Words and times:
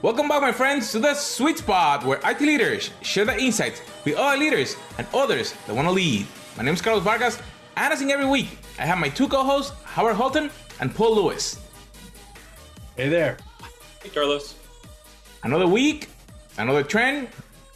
Welcome 0.00 0.28
back, 0.28 0.40
my 0.42 0.52
friends, 0.52 0.92
to 0.92 1.00
the 1.00 1.14
sweet 1.14 1.58
spot 1.58 2.04
where 2.04 2.20
IT 2.24 2.40
leaders 2.40 2.90
share 3.02 3.24
their 3.24 3.38
insights 3.38 3.82
with 4.04 4.16
other 4.16 4.36
leaders 4.38 4.76
and 4.96 5.06
others 5.12 5.54
that 5.66 5.74
want 5.74 5.88
to 5.88 5.92
lead. 5.92 6.26
My 6.56 6.62
name 6.62 6.74
is 6.74 6.80
Carlos 6.80 7.02
Vargas, 7.02 7.40
and 7.76 7.92
as 7.92 8.00
in 8.00 8.10
every 8.10 8.26
week, 8.26 8.58
I 8.78 8.86
have 8.86 8.98
my 8.98 9.08
two 9.08 9.26
co-hosts, 9.26 9.72
Howard 9.84 10.14
Holton 10.14 10.50
and 10.80 10.94
Paul 10.94 11.16
Lewis. 11.16 11.58
Hey 12.96 13.08
there. 13.08 13.38
Hey, 14.02 14.10
Carlos. 14.10 14.54
Another 15.42 15.66
week, 15.66 16.08
another 16.58 16.84
trend, 16.84 17.28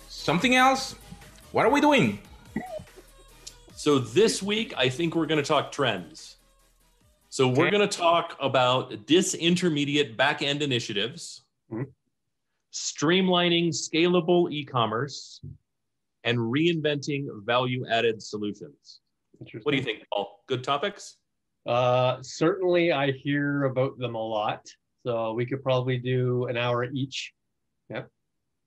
something 0.09 0.55
else. 0.55 0.95
What 1.51 1.67
are 1.67 1.71
we 1.71 1.81
doing? 1.81 2.21
So 3.75 3.99
this 3.99 4.41
week, 4.43 4.73
I 4.77 4.89
think 4.89 5.17
we're 5.17 5.27
going 5.27 5.43
to 5.43 5.47
talk 5.47 5.73
trends. 5.73 6.37
So 7.31 7.49
we're 7.49 7.67
Okay. 7.67 7.71
going 7.79 7.89
to 7.89 7.97
talk 7.99 8.37
about 8.41 8.93
disintermediate 9.07 10.17
back-end 10.17 10.63
initiatives, 10.63 11.41
Mhm. 11.73 11.87
Streamlining 12.73 13.69
scalable 13.69 14.51
e-commerce, 14.51 15.41
and 16.25 16.39
reinventing 16.39 17.27
value-added 17.45 18.23
solutions. 18.23 19.01
What 19.63 19.73
do 19.73 19.77
you 19.77 19.83
think, 19.83 20.05
Paul? 20.13 20.43
Good 20.47 20.63
topics? 20.63 21.17
Uh, 21.67 22.19
certainly, 22.23 22.93
I 22.93 23.11
hear 23.11 23.65
about 23.65 23.99
them 23.99 24.15
a 24.15 24.23
lot. 24.23 24.67
So 25.05 25.33
we 25.33 25.47
could 25.47 25.63
probably 25.63 25.99
do 25.99 26.47
an 26.47 26.57
hour 26.57 26.85
each. 26.85 27.33
Yep, 27.91 28.09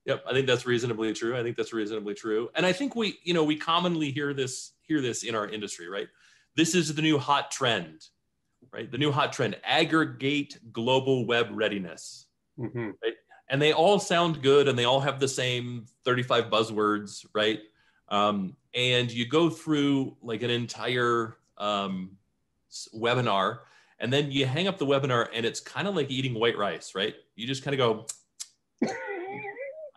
Yep, 0.05 0.24
I 0.27 0.34
think 0.34 0.48
that's 0.48 0.66
reasonably 0.66 1.13
true. 1.13 1.38
I 1.38 1.41
think 1.41 1.58
that's 1.58 1.74
reasonably 1.74 2.13
true. 2.13 2.49
And 2.55 2.66
I 2.66 2.72
think 2.72 2.96
we, 2.96 3.18
you 3.24 3.34
know, 3.34 3.44
we 3.44 3.55
commonly 3.55 4.12
hear 4.12 4.34
this 4.34 4.74
hear 4.84 5.02
this 5.02 5.24
in 5.24 5.34
our 5.34 5.48
industry, 5.48 5.90
right? 5.90 6.08
This 6.55 6.76
is 6.76 6.94
the 6.94 7.02
new 7.02 7.18
hot 7.18 7.49
trend, 7.52 8.05
right? 8.72 8.91
The 8.91 8.99
new 8.99 9.12
hot 9.12 9.34
trend, 9.34 9.58
aggregate 9.63 10.60
global 10.72 11.26
web 11.26 11.48
readiness. 11.52 12.27
hmm 12.57 12.91
and 13.49 13.62
they 13.62 13.74
all 13.74 13.99
sound 13.99 14.41
good 14.41 14.68
and 14.68 14.77
they 14.77 14.85
all 14.85 14.99
have 14.99 15.20
the 15.20 15.27
same 15.27 15.85
35 16.04 16.46
buzzwords 16.46 17.26
right? 17.34 17.60
Um, 18.10 18.55
and 18.74 19.12
you 19.12 19.27
go 19.27 19.49
through 19.49 20.18
like 20.21 20.43
an 20.43 20.49
entire 20.49 21.38
um, 21.57 22.18
webinar 22.96 23.60
and 23.99 24.12
then 24.12 24.32
you 24.32 24.46
hang 24.46 24.68
up 24.68 24.77
the 24.77 24.85
webinar 24.85 25.27
and 25.34 25.46
it's 25.46 25.60
kind 25.60 25.88
of 25.88 25.96
like 25.96 26.12
eating 26.12 26.34
white 26.34 26.57
rice 26.57 26.93
right? 26.96 27.16
You 27.35 27.48
just 27.48 27.63
kind 27.63 27.79
of 27.79 27.79
go 27.79 28.05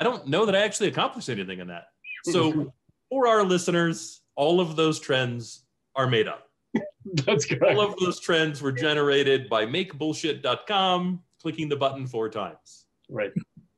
i 0.01 0.05
don't 0.05 0.29
know 0.29 0.47
that 0.47 0.55
i 0.55 0.61
actually 0.61 0.89
accomplished 0.89 1.29
anything 1.29 1.59
in 1.59 1.67
that. 1.69 1.89
So 2.25 2.73
for 3.11 3.27
our 3.27 3.45
listeners 3.45 4.21
all 4.37 4.61
of 4.61 4.77
those 4.77 5.01
trends 5.01 5.65
are 5.97 6.07
made 6.07 6.29
up. 6.29 6.49
That's 7.27 7.45
correct. 7.45 7.65
all 7.65 7.81
of 7.81 7.99
those 7.99 8.21
trends 8.21 8.63
were 8.63 8.71
generated 8.71 9.49
by 9.49 9.67
makebullshit.com 9.67 11.23
clicking 11.43 11.69
the 11.69 11.77
button 11.77 12.07
four 12.07 12.29
times 12.29 12.85
right. 13.09 13.33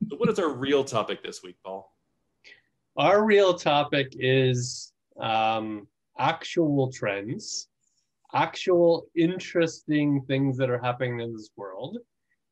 so 0.08 0.16
what 0.16 0.28
is 0.28 0.38
our 0.38 0.52
real 0.52 0.84
topic 0.84 1.22
this 1.22 1.42
week, 1.42 1.56
Paul? 1.64 1.92
Our 2.96 3.24
real 3.24 3.54
topic 3.54 4.12
is 4.18 4.92
um, 5.18 5.86
actual 6.18 6.92
trends, 6.92 7.68
actual 8.34 9.06
interesting 9.16 10.22
things 10.26 10.56
that 10.58 10.70
are 10.70 10.78
happening 10.78 11.20
in 11.20 11.32
this 11.32 11.50
world, 11.56 11.98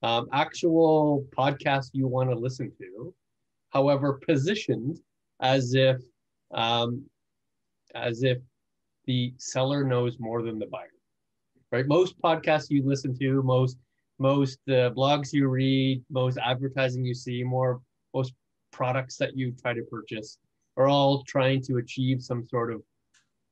um, 0.02 0.28
actual 0.32 1.26
podcasts 1.36 1.90
you 1.92 2.06
want 2.06 2.30
to 2.30 2.36
listen 2.36 2.72
to, 2.78 3.14
however, 3.70 4.20
positioned 4.26 4.98
as 5.40 5.74
if 5.74 6.00
um, 6.52 7.04
as 7.94 8.22
if 8.22 8.38
the 9.06 9.32
seller 9.38 9.84
knows 9.84 10.18
more 10.18 10.42
than 10.42 10.58
the 10.58 10.66
buyer. 10.66 10.88
Right? 11.72 11.86
Most 11.86 12.18
podcasts 12.20 12.70
you 12.70 12.86
listen 12.86 13.16
to, 13.18 13.42
most 13.42 13.76
most 14.18 14.58
uh, 14.68 14.90
blogs 14.90 15.32
you 15.32 15.48
read, 15.48 16.02
most 16.10 16.38
advertising 16.38 17.04
you 17.04 17.14
see, 17.14 17.42
more 17.44 17.80
most 18.14 18.32
products 18.72 19.16
that 19.16 19.36
you 19.36 19.52
try 19.52 19.72
to 19.72 19.82
purchase 19.82 20.38
are 20.76 20.88
all 20.88 21.22
trying 21.24 21.62
to 21.62 21.76
achieve 21.76 22.22
some 22.22 22.46
sort 22.48 22.72
of 22.72 22.82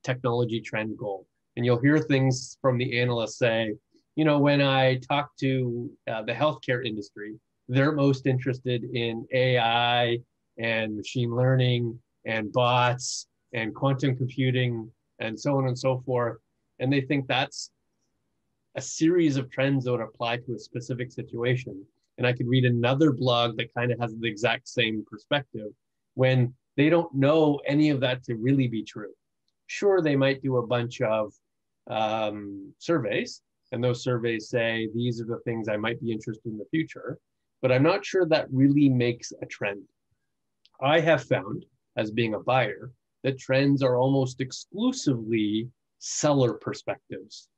technology 0.04 0.60
trend 0.60 0.96
goal. 0.96 1.26
And 1.56 1.64
you'll 1.64 1.80
hear 1.80 1.98
things 1.98 2.58
from 2.60 2.78
the 2.78 3.00
analysts 3.00 3.38
say, 3.38 3.74
you 4.14 4.24
know, 4.24 4.38
when 4.38 4.60
I 4.60 4.96
talk 4.96 5.30
to 5.40 5.90
uh, 6.10 6.22
the 6.22 6.32
healthcare 6.32 6.86
industry, 6.86 7.34
they're 7.68 7.92
most 7.92 8.26
interested 8.26 8.84
in 8.84 9.26
AI 9.32 10.18
and 10.58 10.96
machine 10.96 11.34
learning 11.34 11.98
and 12.24 12.52
bots 12.52 13.26
and 13.52 13.74
quantum 13.74 14.16
computing 14.16 14.90
and 15.18 15.38
so 15.38 15.56
on 15.56 15.66
and 15.66 15.78
so 15.78 16.02
forth. 16.06 16.38
And 16.78 16.92
they 16.92 17.00
think 17.00 17.26
that's 17.26 17.70
a 18.76 18.80
series 18.80 19.36
of 19.36 19.50
trends 19.50 19.84
that 19.84 19.92
would 19.92 20.00
apply 20.02 20.36
to 20.36 20.54
a 20.54 20.58
specific 20.58 21.10
situation. 21.10 21.82
And 22.18 22.26
I 22.26 22.32
could 22.32 22.46
read 22.46 22.66
another 22.66 23.10
blog 23.10 23.56
that 23.56 23.74
kind 23.74 23.90
of 23.90 23.98
has 23.98 24.14
the 24.14 24.28
exact 24.28 24.68
same 24.68 25.04
perspective 25.10 25.70
when 26.14 26.54
they 26.76 26.90
don't 26.90 27.12
know 27.14 27.60
any 27.66 27.88
of 27.88 28.00
that 28.00 28.22
to 28.24 28.34
really 28.34 28.68
be 28.68 28.82
true. 28.82 29.12
Sure, 29.66 30.02
they 30.02 30.14
might 30.14 30.42
do 30.42 30.58
a 30.58 30.66
bunch 30.66 31.00
of 31.00 31.32
um, 31.88 32.72
surveys, 32.78 33.42
and 33.72 33.82
those 33.82 34.02
surveys 34.02 34.48
say 34.50 34.88
these 34.94 35.20
are 35.20 35.26
the 35.26 35.40
things 35.44 35.68
I 35.68 35.76
might 35.76 36.00
be 36.00 36.12
interested 36.12 36.50
in 36.50 36.58
the 36.58 36.66
future, 36.70 37.18
but 37.62 37.72
I'm 37.72 37.82
not 37.82 38.04
sure 38.04 38.26
that 38.26 38.52
really 38.52 38.88
makes 38.88 39.32
a 39.42 39.46
trend. 39.46 39.82
I 40.80 41.00
have 41.00 41.24
found, 41.24 41.64
as 41.96 42.10
being 42.10 42.34
a 42.34 42.40
buyer, 42.40 42.92
that 43.24 43.38
trends 43.38 43.82
are 43.82 43.96
almost 43.96 44.40
exclusively 44.40 45.68
seller 45.98 46.54
perspectives 46.54 47.48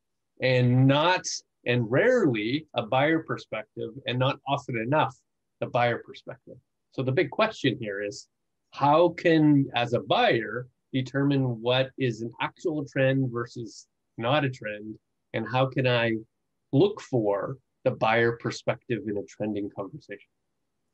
and 0.41 0.87
not 0.87 1.27
and 1.67 1.91
rarely 1.91 2.67
a 2.75 2.83
buyer 2.83 3.23
perspective 3.23 3.91
and 4.07 4.19
not 4.19 4.39
often 4.47 4.79
enough 4.79 5.17
the 5.61 5.67
buyer 5.67 6.03
perspective. 6.05 6.57
So 6.93 7.03
the 7.03 7.13
big 7.13 7.31
question 7.31 7.77
here 7.81 8.03
is 8.03 8.29
how 8.71 9.11
can 9.11 9.67
as 9.75 9.93
a 9.93 10.01
buyer 10.01 10.69
determine 10.93 11.61
what 11.61 11.91
is 11.99 12.23
an 12.23 12.33
actual 12.41 12.85
trend 12.85 13.31
versus 13.31 13.87
not 14.17 14.45
a 14.45 14.51
trend? 14.51 14.97
And 15.35 15.47
how 15.47 15.67
can 15.67 15.87
i 15.87 16.13
look 16.73 17.01
for 17.01 17.59
the 17.85 17.91
buyer 17.91 18.33
perspective 18.33 19.03
in 19.07 19.19
a 19.19 19.23
trending 19.25 19.71
conversation? 19.71 20.31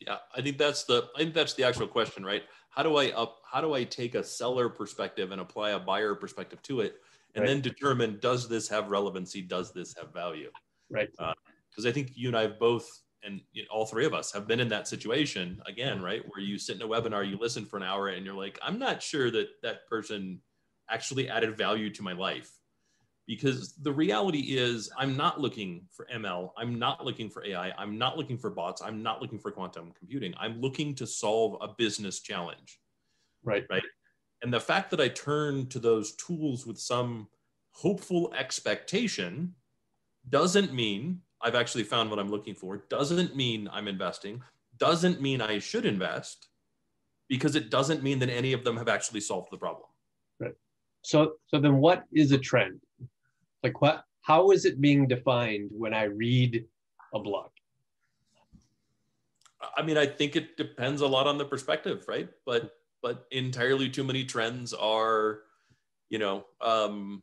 Yeah, 0.00 0.18
I 0.34 0.42
think 0.42 0.58
that's 0.58 0.84
the 0.84 1.08
I 1.16 1.20
think 1.20 1.34
that's 1.34 1.54
the 1.54 1.64
actual 1.64 1.86
question, 1.86 2.24
right? 2.24 2.42
How 2.70 2.82
do 2.82 2.96
I 2.96 3.10
up 3.10 3.38
how 3.50 3.60
do 3.60 3.74
I 3.74 3.84
take 3.84 4.14
a 4.14 4.24
seller 4.24 4.68
perspective 4.68 5.30
and 5.30 5.40
apply 5.40 5.70
a 5.70 5.78
buyer 5.78 6.14
perspective 6.14 6.60
to 6.62 6.80
it 6.80 6.96
and 7.34 7.42
Right. 7.42 7.48
then 7.48 7.60
determine 7.60 8.18
does 8.20 8.48
this 8.48 8.68
have 8.68 8.90
relevancy, 8.90 9.42
does 9.42 9.72
this 9.72 9.94
have 9.98 10.12
value? 10.12 10.50
right 10.90 11.08
uh, 11.18 11.32
Because 11.70 11.86
I 11.86 11.92
think 11.92 12.12
you 12.14 12.28
and 12.28 12.36
I 12.36 12.42
have 12.42 12.58
both 12.58 12.88
and 13.22 13.40
you 13.52 13.62
know, 13.62 13.68
all 13.70 13.86
three 13.86 14.04
of 14.04 14.12
us 14.12 14.32
have 14.32 14.46
been 14.46 14.60
in 14.60 14.68
that 14.68 14.86
situation 14.86 15.60
again, 15.66 16.02
right? 16.02 16.22
Where 16.28 16.44
you 16.44 16.58
sit 16.58 16.76
in 16.76 16.82
a 16.82 16.86
webinar, 16.86 17.28
you 17.28 17.38
listen 17.38 17.64
for 17.64 17.78
an 17.78 17.82
hour 17.82 18.08
and 18.08 18.24
you're 18.24 18.34
like, 18.34 18.58
I'm 18.62 18.78
not 18.78 19.02
sure 19.02 19.30
that 19.30 19.48
that 19.62 19.86
person 19.88 20.42
actually 20.90 21.30
added 21.30 21.56
value 21.56 21.88
to 21.94 22.02
my 22.02 22.12
life. 22.12 22.50
Because 23.26 23.76
the 23.76 23.90
reality 23.90 24.58
is, 24.58 24.90
I'm 24.98 25.16
not 25.16 25.40
looking 25.40 25.88
for 25.90 26.06
ML. 26.12 26.52
I'm 26.58 26.78
not 26.78 27.02
looking 27.02 27.30
for 27.30 27.42
AI. 27.42 27.72
I'm 27.78 27.96
not 27.96 28.18
looking 28.18 28.36
for 28.36 28.50
bots. 28.50 28.82
I'm 28.82 29.02
not 29.02 29.22
looking 29.22 29.38
for 29.38 29.50
quantum 29.50 29.92
computing. 29.98 30.34
I'm 30.38 30.60
looking 30.60 30.94
to 30.96 31.06
solve 31.06 31.56
a 31.62 31.68
business 31.78 32.20
challenge. 32.20 32.78
Right. 33.42 33.64
Right 33.70 33.82
And 34.44 34.52
the 34.52 34.60
fact 34.60 34.90
that 34.90 35.00
I 35.00 35.08
turn 35.08 35.68
to 35.68 35.78
those 35.78 36.12
tools 36.16 36.66
with 36.66 36.78
some 36.78 37.28
hopeful 37.70 38.30
expectation 38.36 39.54
doesn't 40.28 40.74
mean 40.74 41.22
I've 41.40 41.54
actually 41.54 41.84
found 41.84 42.10
what 42.10 42.18
I'm 42.18 42.30
looking 42.30 42.54
for, 42.54 42.84
doesn't 42.90 43.34
mean 43.34 43.70
I'm 43.72 43.88
investing, 43.88 44.42
doesn't 44.76 45.22
mean 45.22 45.40
I 45.40 45.58
should 45.60 45.86
invest, 45.86 46.48
because 47.26 47.56
it 47.56 47.70
doesn't 47.70 48.02
mean 48.02 48.18
that 48.18 48.28
any 48.28 48.52
of 48.52 48.64
them 48.64 48.76
have 48.76 48.88
actually 48.88 49.22
solved 49.22 49.50
the 49.50 49.56
problem. 49.56 49.88
Right. 50.38 50.54
So 51.00 51.36
so 51.46 51.58
then 51.58 51.78
what 51.78 52.04
is 52.12 52.32
a 52.32 52.38
trend 52.38 52.80
like 53.62 53.80
what 53.80 54.04
how 54.20 54.50
is 54.50 54.66
it 54.66 54.80
being 54.80 55.08
defined 55.08 55.70
when 55.72 55.94
i 55.94 56.04
read 56.04 56.64
a 57.14 57.18
blog 57.18 57.50
I 59.76 59.82
mean, 59.82 59.96
I 59.96 60.06
think 60.06 60.36
it 60.36 60.56
depends 60.56 61.00
a 61.00 61.06
lot 61.06 61.26
on 61.26 61.38
the 61.38 61.44
perspective, 61.44 62.04
right? 62.06 62.28
But 62.44 62.70
but 63.04 63.26
entirely 63.30 63.90
too 63.90 64.02
many 64.02 64.24
trends 64.24 64.72
are, 64.72 65.40
you 66.08 66.18
know, 66.18 66.46
um, 66.62 67.22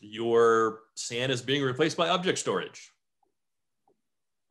your 0.00 0.82
SAN 0.94 1.32
is 1.32 1.42
being 1.42 1.64
replaced 1.64 1.96
by 1.96 2.08
object 2.08 2.38
storage. 2.38 2.92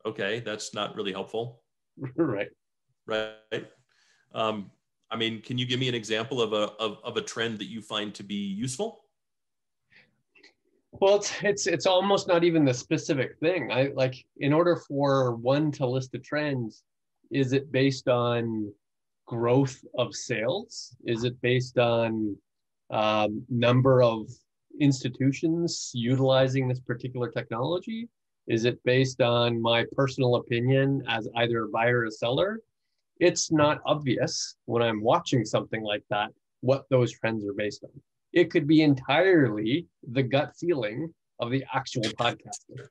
Okay, 0.04 0.40
that's 0.40 0.74
not 0.74 0.94
really 0.96 1.12
helpful, 1.12 1.62
right 2.16 2.48
right? 3.06 3.66
Um, 4.34 4.70
I 5.10 5.16
mean, 5.16 5.40
can 5.40 5.56
you 5.56 5.64
give 5.64 5.80
me 5.80 5.88
an 5.88 5.94
example 5.94 6.42
of 6.42 6.52
a 6.52 6.72
of, 6.78 6.98
of 7.02 7.16
a 7.16 7.22
trend 7.22 7.58
that 7.60 7.70
you 7.70 7.80
find 7.80 8.14
to 8.14 8.22
be 8.22 8.34
useful? 8.34 9.06
Well, 10.90 11.16
it's 11.16 11.32
it's 11.42 11.66
it's 11.66 11.86
almost 11.86 12.28
not 12.28 12.44
even 12.44 12.66
the 12.66 12.74
specific 12.74 13.38
thing. 13.38 13.72
I 13.72 13.92
like 13.94 14.22
in 14.36 14.52
order 14.52 14.76
for 14.76 15.36
one 15.36 15.72
to 15.72 15.86
list 15.86 16.14
a 16.14 16.18
trend, 16.18 16.74
is 17.30 17.54
it 17.54 17.72
based 17.72 18.08
on 18.08 18.70
growth 19.26 19.82
of 19.96 20.14
sales? 20.14 20.96
Is 21.04 21.24
it 21.24 21.40
based 21.40 21.78
on 21.78 22.36
um, 22.90 23.44
number 23.48 24.02
of 24.02 24.28
institutions 24.80 25.90
utilizing 25.94 26.68
this 26.68 26.80
particular 26.80 27.30
technology? 27.30 28.08
Is 28.48 28.64
it 28.64 28.82
based 28.84 29.20
on 29.20 29.60
my 29.60 29.84
personal 29.96 30.36
opinion 30.36 31.02
as 31.08 31.28
either 31.36 31.64
a 31.64 31.68
buyer 31.68 32.00
or 32.00 32.04
a 32.06 32.10
seller? 32.10 32.60
It's 33.20 33.52
not 33.52 33.80
obvious 33.86 34.56
when 34.64 34.82
I'm 34.82 35.00
watching 35.00 35.44
something 35.44 35.82
like 35.82 36.02
that 36.10 36.30
what 36.60 36.84
those 36.90 37.12
trends 37.12 37.44
are 37.46 37.52
based 37.52 37.84
on. 37.84 37.90
It 38.32 38.50
could 38.50 38.66
be 38.66 38.82
entirely 38.82 39.86
the 40.10 40.22
gut 40.22 40.52
feeling 40.58 41.12
of 41.38 41.50
the 41.50 41.64
actual 41.72 42.02
podcaster. 42.02 42.88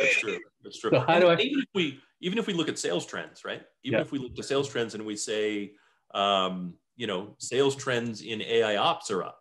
That's 0.00 0.16
true. 0.18 0.38
That's 0.62 0.78
true. 0.78 0.90
So 0.90 1.00
how 1.00 1.18
do 1.18 1.28
I? 1.28 1.36
even 1.36 1.60
if 1.60 1.68
we 1.74 2.00
even 2.20 2.38
if 2.38 2.46
we 2.46 2.52
look 2.52 2.68
at 2.68 2.78
sales 2.78 3.06
trends, 3.06 3.44
right? 3.44 3.62
Even 3.84 3.98
Yeah. 3.98 4.04
if 4.04 4.12
we 4.12 4.18
look 4.18 4.32
at 4.38 4.44
sales 4.44 4.68
trends 4.68 4.94
and 4.94 5.04
we 5.04 5.16
say, 5.16 5.72
um, 6.14 6.74
you 6.96 7.06
know, 7.06 7.34
sales 7.38 7.76
trends 7.76 8.22
in 8.22 8.42
AI 8.42 8.76
ops 8.76 9.10
are 9.10 9.22
up. 9.22 9.40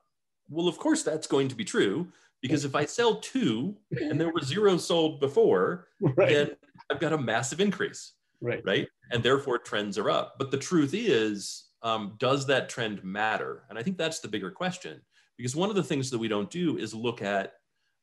Well, 0.49 0.67
of 0.67 0.77
course 0.77 1.03
that's 1.03 1.27
going 1.27 1.47
to 1.49 1.55
be 1.55 1.65
true 1.65 2.11
because 2.41 2.65
if 2.65 2.75
I 2.75 2.85
sell 2.85 3.19
two 3.19 3.77
and 3.99 4.19
there 4.21 4.31
were 4.31 4.41
zero 4.41 4.77
sold 4.77 5.19
before, 5.19 5.87
Right. 5.99 6.29
then 6.29 6.51
I've 6.89 6.99
got 6.99 7.13
a 7.13 7.17
massive 7.17 7.59
increase, 7.59 8.13
Right. 8.41 8.61
right? 8.63 8.87
And 9.11 9.23
therefore 9.23 9.57
trends 9.57 9.97
are 9.97 10.09
up. 10.09 10.35
But 10.37 10.51
the 10.51 10.57
truth 10.57 10.93
is, 10.93 11.65
um, 11.81 12.15
does 12.19 12.45
that 12.47 12.69
trend 12.69 13.03
matter? 13.03 13.63
And 13.69 13.77
I 13.77 13.83
think 13.83 13.97
that's 13.97 14.19
the 14.19 14.27
bigger 14.27 14.51
question 14.51 15.01
because 15.37 15.55
one 15.55 15.69
of 15.69 15.75
the 15.75 15.83
things 15.83 16.09
that 16.11 16.17
we 16.17 16.27
don't 16.27 16.49
do 16.49 16.77
is 16.77 16.93
look 16.93 17.21
at 17.21 17.53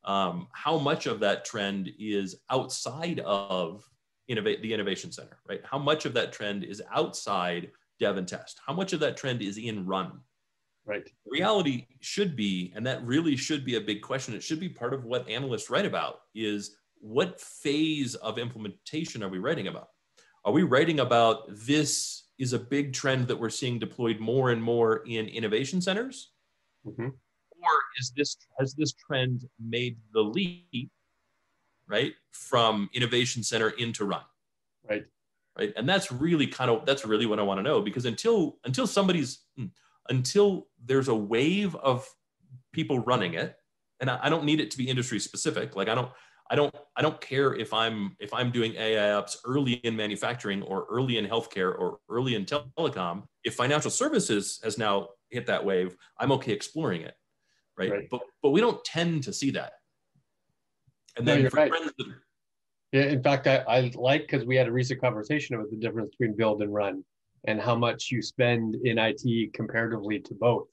um, 0.03 0.47
how 0.53 0.77
much 0.77 1.07
of 1.07 1.19
that 1.21 1.45
trend 1.45 1.89
is 1.97 2.35
outside 2.49 3.19
of 3.21 3.83
innovate 4.27 4.61
the 4.61 4.73
innovation 4.73 5.11
center, 5.11 5.37
right? 5.47 5.61
How 5.63 5.77
much 5.77 6.05
of 6.05 6.13
that 6.13 6.31
trend 6.31 6.63
is 6.63 6.81
outside 6.91 7.71
dev 7.99 8.17
and 8.17 8.27
test? 8.27 8.59
How 8.65 8.73
much 8.73 8.93
of 8.93 8.99
that 9.01 9.17
trend 9.17 9.41
is 9.41 9.57
in 9.57 9.85
run? 9.85 10.19
Right. 10.87 11.09
reality 11.25 11.87
should 11.99 12.35
be 12.35 12.71
and 12.75 12.85
that 12.85 13.03
really 13.03 13.35
should 13.35 13.65
be 13.65 13.75
a 13.75 13.81
big 13.81 14.03
question 14.03 14.35
it 14.35 14.43
should 14.43 14.59
be 14.59 14.69
part 14.69 14.93
of 14.93 15.03
what 15.03 15.27
analysts 15.27 15.71
write 15.71 15.87
about 15.87 16.19
is 16.35 16.75
what 16.99 17.41
phase 17.41 18.13
of 18.13 18.37
implementation 18.37 19.23
are 19.23 19.27
we 19.29 19.39
writing 19.39 19.65
about 19.67 19.87
are 20.43 20.53
we 20.53 20.61
writing 20.61 20.99
about 20.99 21.45
this 21.49 22.25
is 22.37 22.53
a 22.53 22.59
big 22.59 22.93
trend 22.93 23.27
that 23.27 23.35
we're 23.35 23.49
seeing 23.49 23.79
deployed 23.79 24.19
more 24.19 24.51
and 24.51 24.61
more 24.61 24.97
in 25.07 25.25
innovation 25.27 25.81
centers 25.81 26.33
Mhm. 26.85 27.07
or 27.07 27.75
is 27.99 28.13
this 28.15 28.37
has 28.59 28.75
this 28.75 28.93
trend 28.93 29.49
made 29.59 29.97
the 30.13 30.21
leap 30.21 30.91
right 31.87 32.13
from 32.31 32.89
innovation 32.93 33.43
center 33.43 33.69
into 33.69 34.05
run 34.05 34.23
Right. 34.87 35.05
right 35.57 35.73
and 35.75 35.87
that's 35.89 36.11
really 36.11 36.47
kind 36.47 36.69
of 36.69 36.85
that's 36.85 37.05
really 37.05 37.25
what 37.25 37.39
i 37.39 37.43
want 37.43 37.59
to 37.59 37.63
know 37.63 37.81
because 37.81 38.05
until 38.05 38.59
until 38.65 38.87
somebody's 38.87 39.45
hmm, 39.57 39.67
until 40.09 40.67
there's 40.83 41.07
a 41.07 41.15
wave 41.15 41.75
of 41.75 42.07
people 42.73 42.99
running 42.99 43.33
it 43.33 43.55
and 43.99 44.09
I, 44.09 44.19
I 44.23 44.29
don't 44.29 44.43
need 44.45 44.59
it 44.59 44.71
to 44.71 44.77
be 44.77 44.87
industry 44.89 45.19
specific 45.19 45.75
like 45.75 45.87
i 45.89 45.95
don't 45.95 46.11
i 46.51 46.55
don't 46.55 46.75
i 46.95 47.01
don't 47.01 47.19
care 47.21 47.53
if 47.55 47.73
i'm 47.73 48.15
if 48.19 48.33
i'm 48.33 48.51
doing 48.51 48.75
ai 48.75 49.13
ops 49.13 49.37
early 49.45 49.73
in 49.73 49.95
manufacturing 49.95 50.61
or 50.63 50.85
early 50.89 51.17
in 51.17 51.25
healthcare 51.25 51.73
or 51.77 51.99
early 52.09 52.35
in 52.35 52.45
telecom 52.45 53.23
if 53.43 53.55
financial 53.55 53.89
services 53.91 54.59
has 54.63 54.77
now 54.77 55.09
hit 55.29 55.45
that 55.47 55.63
wave 55.65 55.95
i'm 56.19 56.31
okay 56.31 56.51
exploring 56.51 57.01
it 57.01 57.15
right, 57.77 57.91
Right. 57.91 58.07
but 58.11 58.21
but 58.43 58.51
we 58.51 58.61
don't 58.61 58.83
tend 58.85 59.23
to 59.23 59.33
see 59.33 59.51
that 59.51 59.73
and 61.17 61.27
then 61.27 61.41
you're 61.41 61.49
for 61.49 61.57
right. 61.57 61.71
that 61.71 62.15
Yeah, 62.91 63.03
in 63.03 63.23
fact, 63.23 63.47
I, 63.47 63.57
I 63.67 63.91
like 63.95 64.21
because 64.21 64.45
we 64.45 64.55
had 64.55 64.67
a 64.67 64.71
recent 64.71 65.01
conversation 65.01 65.55
about 65.55 65.69
the 65.69 65.77
difference 65.77 66.11
between 66.11 66.35
build 66.35 66.61
and 66.61 66.73
run 66.73 67.03
and 67.47 67.61
how 67.61 67.75
much 67.75 68.09
you 68.11 68.21
spend 68.21 68.75
in 68.83 68.97
IT 68.97 69.53
comparatively 69.53 70.19
to 70.19 70.33
both, 70.33 70.67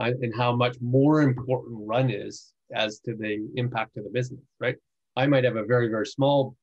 uh, 0.00 0.10
and 0.22 0.34
how 0.34 0.54
much 0.54 0.76
more 0.80 1.22
important 1.22 1.76
run 1.86 2.10
is 2.10 2.52
as 2.74 2.98
to 3.00 3.14
the 3.14 3.48
impact 3.56 3.96
of 3.96 4.04
the 4.04 4.10
business, 4.10 4.40
right? 4.58 4.76
I 5.16 5.26
might 5.26 5.44
have 5.44 5.56
a 5.56 5.64
very, 5.64 5.88
very 5.88 6.06
small 6.06 6.56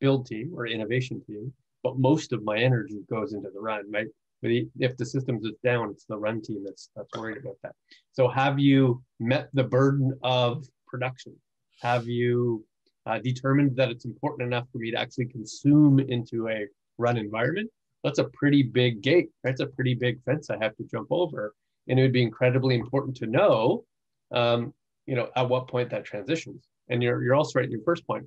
build 0.00 0.26
team 0.26 0.52
or 0.54 0.66
innovation 0.66 1.22
team, 1.26 1.52
but 1.82 1.98
most 1.98 2.32
of 2.32 2.42
my 2.42 2.58
energy 2.58 3.00
goes 3.08 3.32
into 3.32 3.50
the 3.50 3.60
run, 3.60 3.90
right? 3.90 4.08
But 4.42 4.50
if 4.78 4.96
the 4.96 5.04
systems 5.04 5.44
is 5.44 5.54
down, 5.62 5.90
it's 5.90 6.06
the 6.06 6.16
run 6.16 6.40
team 6.40 6.64
that's 6.64 6.90
that's 6.96 7.10
worried 7.16 7.38
about 7.38 7.56
that. 7.62 7.74
So 8.12 8.28
have 8.28 8.58
you 8.58 9.02
met 9.18 9.50
the 9.52 9.64
burden 9.64 10.18
of 10.22 10.64
production? 10.86 11.36
Have 11.80 12.06
you 12.06 12.64
uh, 13.06 13.18
determined 13.18 13.76
that 13.76 13.90
it's 13.90 14.04
important 14.04 14.46
enough 14.46 14.66
for 14.70 14.78
me 14.78 14.90
to 14.90 14.98
actually 14.98 15.26
consume 15.26 15.98
into 15.98 16.48
a 16.48 16.66
run 16.98 17.16
environment, 17.16 17.70
that's 18.04 18.18
a 18.18 18.24
pretty 18.24 18.62
big 18.62 19.02
gate. 19.02 19.30
That's 19.44 19.60
a 19.60 19.66
pretty 19.66 19.94
big 19.94 20.22
fence 20.24 20.50
I 20.50 20.58
have 20.58 20.76
to 20.76 20.84
jump 20.84 21.08
over, 21.10 21.54
and 21.88 21.98
it 21.98 22.02
would 22.02 22.12
be 22.12 22.22
incredibly 22.22 22.74
important 22.74 23.16
to 23.18 23.26
know, 23.26 23.84
um, 24.32 24.72
you 25.06 25.14
know, 25.14 25.28
at 25.36 25.48
what 25.48 25.68
point 25.68 25.90
that 25.90 26.04
transitions. 26.04 26.68
And 26.88 27.02
you're 27.02 27.22
you're 27.22 27.34
also 27.34 27.58
right 27.58 27.66
in 27.66 27.70
your 27.70 27.82
first 27.84 28.06
point 28.06 28.26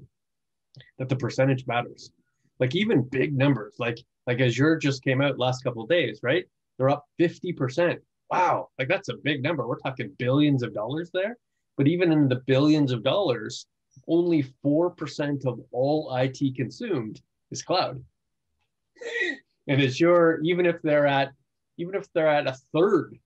that 0.98 1.10
the 1.10 1.16
percentage 1.16 1.66
matters. 1.68 2.12
Like 2.60 2.76
even 2.76 3.02
big 3.02 3.36
numbers, 3.36 3.76
like 3.80 4.00
like 4.28 4.40
Azure 4.42 4.78
just 4.78 5.04
came 5.04 5.22
out 5.22 5.40
last 5.40 5.64
couple 5.64 5.84
of 5.84 5.90
days, 5.90 6.20
right? 6.24 6.46
They're 6.78 6.90
up 6.90 7.06
fifty 7.18 7.52
percent. 7.52 8.00
Wow, 8.32 8.70
like 8.80 8.88
that's 8.88 9.10
a 9.10 9.16
big 9.24 9.44
number. 9.44 9.68
We're 9.68 9.80
talking 9.80 10.14
billions 10.18 10.64
of 10.64 10.74
dollars 10.74 11.10
there. 11.14 11.38
But 11.78 11.88
even 11.88 12.12
in 12.12 12.28
the 12.28 12.42
billions 12.48 12.92
of 12.92 13.04
dollars, 13.04 13.66
only 14.08 14.44
4% 14.64 15.46
of 15.46 15.60
all 15.72 16.16
IT 16.16 16.56
consumed 16.56 17.22
is 17.52 17.62
cloud. 17.64 18.04
And 19.66 19.82
Azure, 19.82 20.42
even 20.44 20.66
if 20.66 20.82
they're 20.82 21.08
at, 21.08 21.32
even 21.78 21.96
if 21.96 22.12
they're 22.12 22.28
at 22.28 22.48
a 22.48 22.58
third 22.74 23.18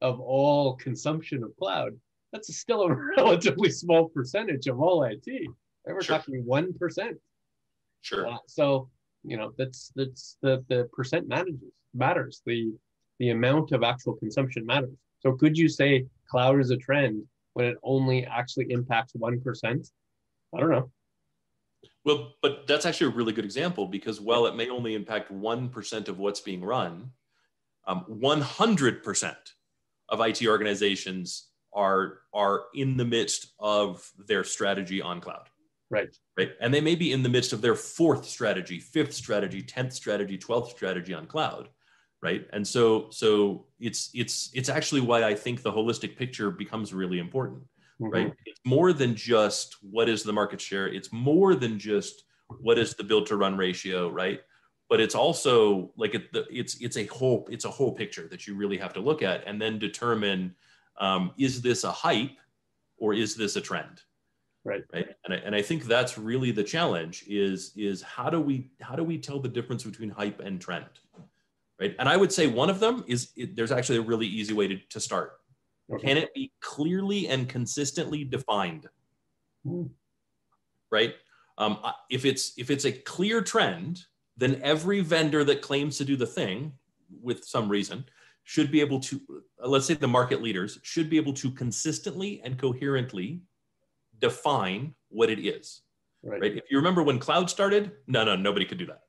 of 0.00 0.20
all 0.20 0.76
consumption 0.76 1.42
of 1.42 1.56
cloud, 1.56 1.98
that's 2.32 2.56
still 2.56 2.82
a 2.82 2.94
relatively 3.16 3.70
small 3.70 4.08
percentage 4.08 4.68
of 4.68 4.80
all 4.80 5.02
IT. 5.02 5.26
And 5.26 5.48
we're 5.96 6.02
Sure. 6.02 6.18
talking 6.18 6.44
1%. 6.44 7.18
sure 8.02 8.28
Uh, 8.28 8.36
so, 8.46 8.88
you 9.24 9.36
know, 9.36 9.52
that's, 9.58 9.90
that's 9.96 10.36
the, 10.42 10.64
the 10.68 10.88
percent 10.92 11.26
matters, 11.26 11.56
matters. 11.92 12.40
The, 12.46 12.72
the 13.18 13.30
amount 13.30 13.72
of 13.72 13.82
actual 13.82 14.14
consumption 14.14 14.64
matters. 14.64 14.94
So 15.18 15.32
could 15.32 15.58
you 15.58 15.68
say 15.68 16.06
cloud 16.28 16.60
is 16.60 16.70
a 16.70 16.76
trend 16.76 17.24
when 17.54 17.66
it 17.66 17.78
only 17.82 18.26
actually 18.26 18.66
impacts 18.70 19.14
1%? 19.14 19.90
I 20.54 20.60
don't 20.60 20.70
know. 20.70 20.90
Well, 22.04 22.34
but 22.42 22.66
that's 22.66 22.84
actually 22.84 23.12
a 23.12 23.16
really 23.16 23.32
good 23.32 23.44
example 23.44 23.86
because 23.86 24.20
while 24.20 24.46
it 24.46 24.54
may 24.54 24.68
only 24.68 24.94
impact 24.94 25.32
1% 25.32 26.08
of 26.08 26.18
what's 26.18 26.40
being 26.40 26.62
run, 26.62 27.10
um, 27.86 28.04
100% 28.10 29.36
of 30.10 30.20
IT 30.20 30.46
organizations 30.46 31.48
are, 31.72 32.20
are 32.32 32.64
in 32.74 32.96
the 32.96 33.04
midst 33.04 33.54
of 33.58 34.10
their 34.26 34.44
strategy 34.44 35.00
on 35.00 35.20
cloud, 35.20 35.48
Right. 35.90 36.14
right? 36.36 36.52
And 36.60 36.72
they 36.72 36.80
may 36.80 36.94
be 36.94 37.12
in 37.12 37.22
the 37.22 37.28
midst 37.28 37.52
of 37.52 37.62
their 37.62 37.74
fourth 37.74 38.26
strategy, 38.26 38.78
fifth 38.80 39.14
strategy, 39.14 39.62
10th 39.62 39.92
strategy, 39.92 40.38
12th 40.38 40.70
strategy 40.70 41.14
on 41.14 41.26
cloud, 41.26 41.68
right? 42.24 42.48
And 42.52 42.66
so, 42.66 43.08
so 43.10 43.66
it's, 43.78 44.10
it's, 44.14 44.50
it's 44.54 44.68
actually 44.68 45.02
why 45.02 45.22
I 45.22 45.34
think 45.34 45.62
the 45.62 45.70
holistic 45.70 46.16
picture 46.16 46.50
becomes 46.50 46.92
really 46.92 47.20
important 47.20 47.62
right? 47.98 48.32
It's 48.46 48.60
more 48.64 48.92
than 48.92 49.14
just 49.14 49.76
what 49.82 50.08
is 50.08 50.22
the 50.22 50.32
market 50.32 50.60
share. 50.60 50.88
It's 50.88 51.12
more 51.12 51.54
than 51.54 51.78
just 51.78 52.24
what 52.60 52.78
is 52.78 52.94
the 52.94 53.04
build 53.04 53.26
to 53.26 53.36
run 53.36 53.56
ratio, 53.56 54.08
right? 54.10 54.40
But 54.88 55.00
it's 55.00 55.14
also 55.14 55.92
like 55.96 56.14
it, 56.14 56.32
the, 56.32 56.46
it's 56.50 56.80
it's 56.80 56.96
a 56.96 57.06
whole 57.06 57.48
it's 57.50 57.64
a 57.64 57.70
whole 57.70 57.92
picture 57.92 58.28
that 58.28 58.46
you 58.46 58.54
really 58.54 58.76
have 58.78 58.92
to 58.94 59.00
look 59.00 59.22
at 59.22 59.46
and 59.46 59.60
then 59.60 59.78
determine 59.78 60.54
um, 61.00 61.32
is 61.38 61.62
this 61.62 61.84
a 61.84 61.90
hype 61.90 62.36
or 62.98 63.14
is 63.14 63.34
this 63.34 63.56
a 63.56 63.60
trend, 63.60 64.02
Right. 64.64 64.82
Right. 64.92 65.08
And 65.24 65.34
I, 65.34 65.36
and 65.38 65.54
I 65.54 65.62
think 65.62 65.84
that's 65.84 66.16
really 66.16 66.50
the 66.50 66.64
challenge 66.64 67.24
is 67.26 67.72
is 67.76 68.02
how 68.02 68.30
do 68.30 68.40
we 68.40 68.70
how 68.80 68.94
do 68.94 69.04
we 69.04 69.18
tell 69.18 69.40
the 69.40 69.48
difference 69.48 69.84
between 69.84 70.10
hype 70.10 70.40
and 70.40 70.60
trend, 70.60 70.86
right? 71.80 71.94
And 71.98 72.08
I 72.08 72.16
would 72.16 72.32
say 72.32 72.46
one 72.46 72.70
of 72.70 72.80
them 72.80 73.04
is 73.06 73.30
it, 73.36 73.56
there's 73.56 73.72
actually 73.72 73.98
a 73.98 74.02
really 74.02 74.26
easy 74.26 74.54
way 74.54 74.68
to, 74.68 74.76
to 74.90 75.00
start 75.00 75.32
Okay. 75.92 76.06
can 76.08 76.16
it 76.16 76.32
be 76.32 76.50
clearly 76.60 77.28
and 77.28 77.46
consistently 77.46 78.24
defined 78.24 78.88
Hmm. 79.66 79.84
right 80.90 81.14
um, 81.58 81.78
if 82.10 82.24
it's 82.24 82.52
if 82.56 82.70
it's 82.70 82.84
a 82.86 82.92
clear 82.92 83.42
trend 83.42 84.02
then 84.36 84.60
every 84.62 85.00
vendor 85.00 85.44
that 85.44 85.62
claims 85.62 85.98
to 85.98 86.04
do 86.04 86.16
the 86.16 86.26
thing 86.26 86.72
with 87.22 87.44
some 87.44 87.68
reason 87.68 88.04
should 88.44 88.70
be 88.72 88.80
able 88.80 88.98
to 89.00 89.20
uh, 89.62 89.68
let's 89.68 89.86
say 89.86 89.94
the 89.94 90.08
market 90.08 90.42
leaders 90.42 90.78
should 90.82 91.08
be 91.10 91.16
able 91.16 91.32
to 91.34 91.50
consistently 91.50 92.40
and 92.44 92.58
coherently 92.58 93.42
define 94.18 94.94
what 95.08 95.30
it 95.30 95.38
is 95.38 95.82
Right. 96.22 96.40
right 96.40 96.56
if 96.56 96.64
you 96.70 96.78
remember 96.78 97.02
when 97.02 97.18
cloud 97.18 97.50
started 97.50 97.92
no 98.06 98.24
no 98.24 98.36
nobody 98.36 98.64
could 98.64 98.78
do 98.78 98.86
that 98.86 99.02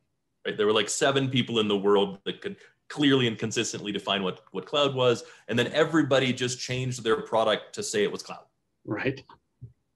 right 0.46 0.58
there 0.58 0.66
were 0.66 0.74
like 0.74 0.90
seven 0.90 1.30
people 1.30 1.60
in 1.60 1.68
the 1.68 1.78
world 1.78 2.20
that 2.26 2.42
could 2.42 2.56
clearly 2.88 3.28
and 3.28 3.38
consistently 3.38 3.92
define 3.92 4.24
what 4.24 4.42
what 4.52 4.66
cloud 4.66 4.94
was 4.94 5.24
and 5.48 5.58
then 5.58 5.68
everybody 5.68 6.32
just 6.32 6.60
changed 6.60 7.04
their 7.04 7.22
product 7.22 7.74
to 7.74 7.84
say 7.84 8.04
it 8.04 8.12
was 8.12 8.22
cloud 8.22 8.44
Right. 8.86 9.24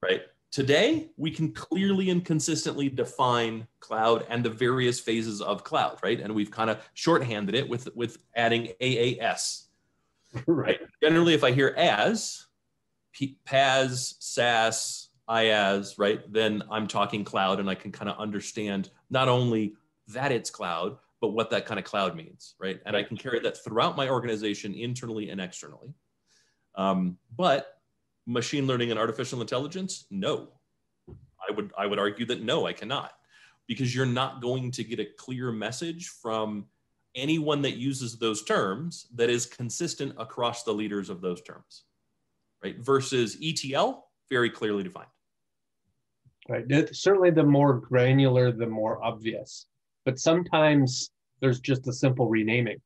right 0.02 0.22
today 0.52 1.12
we 1.18 1.30
can 1.30 1.52
clearly 1.52 2.10
and 2.10 2.26
consistently 2.26 2.90
define 2.90 3.68
cloud 3.80 4.26
and 4.30 4.44
the 4.44 4.50
various 4.50 5.00
phases 5.00 5.42
of 5.42 5.64
cloud 5.64 6.00
right 6.04 6.20
and 6.20 6.34
we've 6.34 6.52
kind 6.52 6.70
of 6.70 6.80
shorthanded 6.96 7.54
it 7.56 7.70
with 7.70 7.96
with 7.96 8.18
adding 8.36 8.70
aas 8.82 9.68
Right. 10.48 10.80
generally 11.02 11.34
if 11.36 11.44
i 11.44 11.52
hear 11.52 11.74
as 11.78 12.46
P- 13.12 13.38
PaaS, 13.44 14.14
SaaS, 14.20 15.10
IaaS, 15.28 15.98
right? 15.98 16.22
Then 16.32 16.62
I'm 16.72 16.88
talking 16.88 17.24
cloud 17.24 17.60
and 17.60 17.68
I 17.68 17.74
can 17.74 17.92
kind 17.92 18.08
of 18.08 18.18
understand 18.20 18.92
not 19.10 19.28
only 19.28 19.74
that 20.14 20.32
it's 20.32 20.50
cloud, 20.50 20.98
but 21.22 21.30
what 21.30 21.50
that 21.52 21.66
kind 21.66 21.80
of 21.80 21.86
cloud 21.86 22.16
means, 22.16 22.56
right? 22.60 22.80
And 22.86 22.96
I 22.96 23.04
can 23.04 23.18
carry 23.18 23.40
that 23.42 23.64
throughout 23.64 23.98
my 23.98 24.10
organization 24.10 24.74
internally 24.74 25.30
and 25.30 25.42
externally. 25.42 25.94
Um, 26.76 27.18
but 27.36 27.80
machine 28.26 28.68
learning 28.68 28.92
and 28.92 29.00
artificial 29.00 29.42
intelligence, 29.42 30.06
no. 30.10 30.50
I 31.08 31.52
would 31.54 31.72
I 31.78 31.86
would 31.86 32.00
argue 32.00 32.26
that 32.28 32.44
no, 32.44 32.68
I 32.68 32.74
cannot, 32.74 33.14
because 33.68 33.96
you're 33.96 34.06
not 34.06 34.42
going 34.42 34.72
to 34.72 34.84
get 34.84 35.00
a 35.00 35.08
clear 35.18 35.52
message 35.52 36.10
from 36.10 36.66
anyone 37.16 37.62
that 37.64 37.78
uses 37.78 38.18
those 38.18 38.44
terms 38.44 39.08
that 39.16 39.30
is 39.30 39.46
consistent 39.46 40.14
across 40.18 40.64
the 40.64 40.72
leaders 40.72 41.10
of 41.10 41.22
those 41.22 41.42
terms, 41.42 41.84
right? 42.64 42.78
Versus 42.80 43.38
ETL, 43.42 44.08
very 44.30 44.50
clearly 44.50 44.84
defined. 44.84 45.08
Right. 46.48 46.66
Certainly, 46.96 47.32
the 47.32 47.44
more 47.44 47.74
granular, 47.74 48.52
the 48.52 48.66
more 48.66 49.04
obvious. 49.04 49.68
But 50.10 50.18
sometimes 50.18 51.12
there's 51.40 51.60
just 51.60 51.88
a 51.88 51.94
simple 51.94 52.30
renaming, 52.30 52.82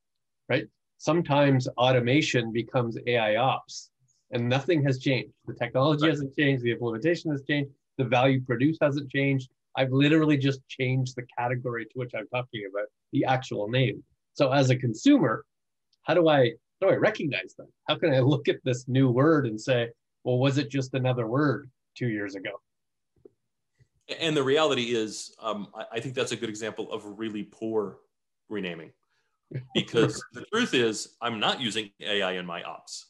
right? 0.49 0.65
Sometimes 0.97 1.69
automation 1.77 2.51
becomes 2.51 2.97
AI 3.07 3.37
ops 3.37 3.91
and 4.31 4.49
nothing 4.49 4.83
has 4.83 4.99
changed. 4.99 5.31
The 5.45 5.53
technology 5.53 6.03
right. 6.03 6.09
hasn't 6.09 6.35
changed, 6.35 6.65
the 6.65 6.71
implementation 6.71 7.31
has 7.31 7.41
changed, 7.43 7.71
the 7.97 8.03
value 8.03 8.41
produced 8.41 8.79
hasn't 8.83 9.09
changed. 9.09 9.49
I've 9.77 9.93
literally 9.93 10.35
just 10.35 10.67
changed 10.67 11.15
the 11.15 11.25
category 11.39 11.85
to 11.85 11.91
which 11.93 12.11
I'm 12.13 12.27
talking 12.27 12.67
about, 12.69 12.87
the 13.13 13.23
actual 13.23 13.69
name. 13.69 14.03
So 14.33 14.51
as 14.51 14.69
a 14.69 14.75
consumer, 14.75 15.45
how 16.01 16.15
do 16.15 16.27
I 16.27 16.51
how 16.81 16.87
do 16.87 16.89
I 16.89 16.97
recognize 16.97 17.55
that? 17.57 17.69
How 17.87 17.95
can 17.95 18.13
I 18.13 18.19
look 18.33 18.49
at 18.49 18.57
this 18.65 18.85
new 18.89 19.09
word 19.09 19.45
and 19.45 19.57
say, 19.57 19.91
well, 20.25 20.39
was 20.39 20.57
it 20.57 20.69
just 20.69 20.93
another 20.93 21.25
word 21.25 21.71
two 21.95 22.09
years 22.09 22.35
ago? 22.35 22.59
And 24.19 24.35
the 24.35 24.43
reality 24.43 24.95
is, 24.95 25.35
um, 25.41 25.67
I, 25.75 25.85
I 25.93 25.99
think 25.99 26.15
that's 26.15 26.31
a 26.31 26.35
good 26.35 26.49
example 26.49 26.91
of 26.91 27.19
really 27.19 27.43
poor 27.43 27.99
renaming 28.49 28.91
because 29.73 30.23
the 30.33 30.45
truth 30.53 30.73
is, 30.73 31.15
I'm 31.21 31.39
not 31.39 31.61
using 31.61 31.89
AI 32.01 32.33
in 32.33 32.45
my 32.45 32.63
ops. 32.63 33.07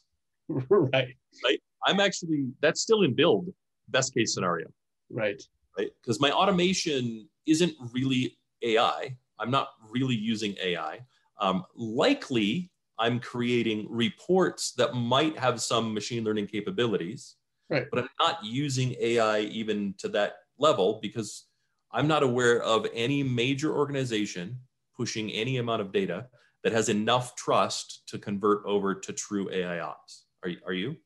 right. 0.48 1.14
Right. 1.44 1.62
I'm 1.86 2.00
actually, 2.00 2.46
that's 2.60 2.80
still 2.80 3.02
in 3.02 3.14
build, 3.14 3.52
best 3.88 4.14
case 4.14 4.34
scenario. 4.34 4.68
Right. 5.10 5.42
Right. 5.76 5.90
Because 6.00 6.20
my 6.20 6.30
automation 6.30 7.28
isn't 7.46 7.74
really 7.92 8.36
AI. 8.62 9.16
I'm 9.38 9.50
not 9.50 9.68
really 9.90 10.14
using 10.14 10.54
AI. 10.62 11.00
Um, 11.40 11.64
likely, 11.74 12.70
I'm 12.98 13.18
creating 13.18 13.86
reports 13.90 14.72
that 14.72 14.94
might 14.94 15.36
have 15.38 15.60
some 15.60 15.92
machine 15.92 16.24
learning 16.24 16.46
capabilities, 16.46 17.36
right. 17.68 17.86
but 17.90 18.00
I'm 18.00 18.08
not 18.20 18.44
using 18.44 18.94
AI 19.00 19.40
even 19.40 19.94
to 19.98 20.08
that 20.10 20.36
level 20.58 20.98
because 21.02 21.46
I'm 21.92 22.08
not 22.08 22.22
aware 22.22 22.62
of 22.62 22.86
any 22.92 23.22
major 23.22 23.72
organization 23.72 24.58
pushing 24.96 25.30
any 25.30 25.58
amount 25.58 25.80
of 25.80 25.92
data 25.92 26.26
that 26.62 26.72
has 26.72 26.88
enough 26.88 27.36
trust 27.36 28.02
to 28.08 28.18
convert 28.18 28.64
over 28.64 28.94
to 28.94 29.12
true 29.12 29.50
AI 29.52 29.80
ops. 29.80 30.24
Are, 30.44 30.50
are 30.66 30.72
you? 30.72 30.96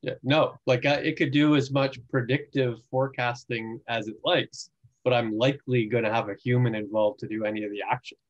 Yeah, 0.00 0.14
no, 0.22 0.54
like 0.66 0.84
it 0.84 1.16
could 1.16 1.32
do 1.32 1.54
as 1.54 1.70
much 1.70 1.98
predictive 2.08 2.78
forecasting 2.90 3.80
as 3.88 4.08
it 4.08 4.16
likes, 4.24 4.70
but 5.04 5.12
I'm 5.12 5.36
likely 5.36 5.86
going 5.86 6.04
to 6.04 6.12
have 6.12 6.28
a 6.28 6.34
human 6.42 6.74
involved 6.74 7.20
to 7.20 7.28
do 7.28 7.44
any 7.44 7.62
of 7.64 7.70
the 7.70 7.82
actions. 7.88 8.20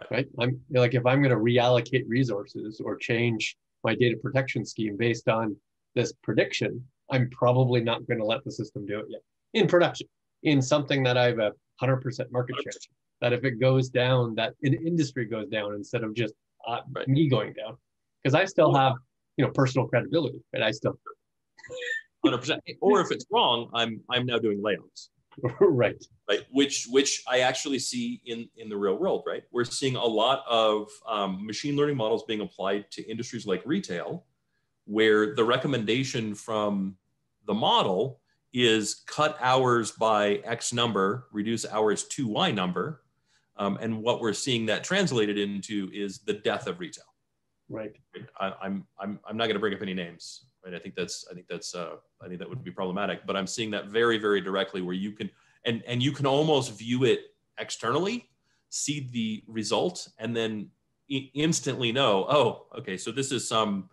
Right. 0.00 0.10
right? 0.10 0.28
I'm 0.40 0.60
like, 0.70 0.94
if 0.94 1.06
I'm 1.06 1.22
going 1.22 1.34
to 1.34 1.40
reallocate 1.40 2.04
resources 2.06 2.80
or 2.84 2.96
change 2.96 3.56
my 3.82 3.94
data 3.94 4.16
protection 4.22 4.64
scheme 4.64 4.96
based 4.96 5.28
on 5.28 5.56
this 5.94 6.12
prediction, 6.22 6.84
I'm 7.10 7.30
probably 7.30 7.80
not 7.80 8.06
going 8.06 8.18
to 8.20 8.26
let 8.26 8.44
the 8.44 8.52
system 8.52 8.86
do 8.86 9.00
it 9.00 9.06
yet 9.08 9.22
in 9.54 9.66
production, 9.66 10.06
in 10.42 10.60
something 10.62 11.02
that 11.04 11.16
I 11.16 11.26
have 11.26 11.38
a 11.38 11.52
100% 11.82 12.30
market 12.30 12.56
share. 12.62 12.72
That 13.20 13.32
if 13.32 13.44
it 13.44 13.58
goes 13.58 13.88
down, 13.88 14.34
that 14.34 14.52
an 14.62 14.74
industry 14.74 15.24
goes 15.24 15.48
down 15.48 15.74
instead 15.74 16.04
of 16.04 16.14
just 16.14 16.34
uh, 16.66 16.80
right. 16.94 17.08
me 17.08 17.28
going 17.28 17.54
down. 17.54 17.76
Because 18.22 18.34
I 18.34 18.44
still 18.44 18.74
have, 18.74 18.94
you 19.36 19.44
know, 19.44 19.50
personal 19.52 19.86
credibility, 19.86 20.40
and 20.52 20.62
I 20.62 20.70
still. 20.70 20.98
100%. 22.26 22.58
Or 22.80 23.00
if 23.00 23.10
it's 23.10 23.26
wrong, 23.30 23.70
I'm 23.72 24.00
I'm 24.10 24.26
now 24.26 24.38
doing 24.38 24.60
layoffs. 24.60 25.08
right. 25.60 26.02
Right. 26.28 26.40
Which 26.50 26.86
which 26.90 27.22
I 27.28 27.40
actually 27.40 27.78
see 27.78 28.20
in 28.24 28.48
in 28.56 28.68
the 28.68 28.76
real 28.76 28.96
world. 28.96 29.24
Right. 29.26 29.44
We're 29.52 29.64
seeing 29.64 29.96
a 29.96 30.04
lot 30.04 30.44
of 30.48 30.88
um, 31.06 31.46
machine 31.46 31.76
learning 31.76 31.96
models 31.96 32.24
being 32.26 32.40
applied 32.40 32.90
to 32.92 33.08
industries 33.08 33.46
like 33.46 33.62
retail, 33.64 34.24
where 34.86 35.34
the 35.34 35.44
recommendation 35.44 36.34
from 36.34 36.96
the 37.46 37.54
model 37.54 38.20
is 38.56 39.02
cut 39.06 39.36
hours 39.38 39.92
by 39.92 40.36
X 40.44 40.72
number, 40.72 41.26
reduce 41.30 41.66
hours 41.66 42.04
to 42.04 42.26
Y 42.26 42.50
number. 42.50 43.02
Um, 43.58 43.76
and 43.82 44.02
what 44.02 44.20
we're 44.20 44.32
seeing 44.32 44.64
that 44.66 44.82
translated 44.82 45.36
into 45.36 45.90
is 45.92 46.20
the 46.20 46.32
death 46.32 46.66
of 46.66 46.80
retail. 46.80 47.04
Right. 47.68 47.92
I, 48.40 48.46
am 48.46 48.54
I'm, 48.62 48.86
I'm, 48.98 49.20
I'm 49.28 49.36
not 49.36 49.44
going 49.44 49.56
to 49.56 49.60
bring 49.60 49.74
up 49.74 49.82
any 49.82 49.92
names. 49.92 50.46
Right. 50.64 50.74
I 50.74 50.78
think 50.78 50.94
that's, 50.94 51.26
I 51.30 51.34
think 51.34 51.48
that's, 51.48 51.74
uh, 51.74 51.96
I 52.22 52.28
think 52.28 52.38
that 52.38 52.48
would 52.48 52.64
be 52.64 52.70
problematic, 52.70 53.26
but 53.26 53.36
I'm 53.36 53.46
seeing 53.46 53.70
that 53.72 53.88
very, 53.88 54.16
very 54.16 54.40
directly 54.40 54.80
where 54.80 54.94
you 54.94 55.12
can, 55.12 55.30
and, 55.66 55.82
and 55.86 56.02
you 56.02 56.12
can 56.12 56.24
almost 56.24 56.78
view 56.78 57.04
it 57.04 57.34
externally, 57.58 58.30
see 58.70 59.08
the 59.12 59.44
result, 59.46 60.08
and 60.18 60.34
then 60.34 60.70
instantly 61.08 61.92
know, 61.92 62.26
oh, 62.28 62.66
okay, 62.78 62.96
so 62.96 63.10
this 63.12 63.32
is 63.32 63.46
some 63.46 63.90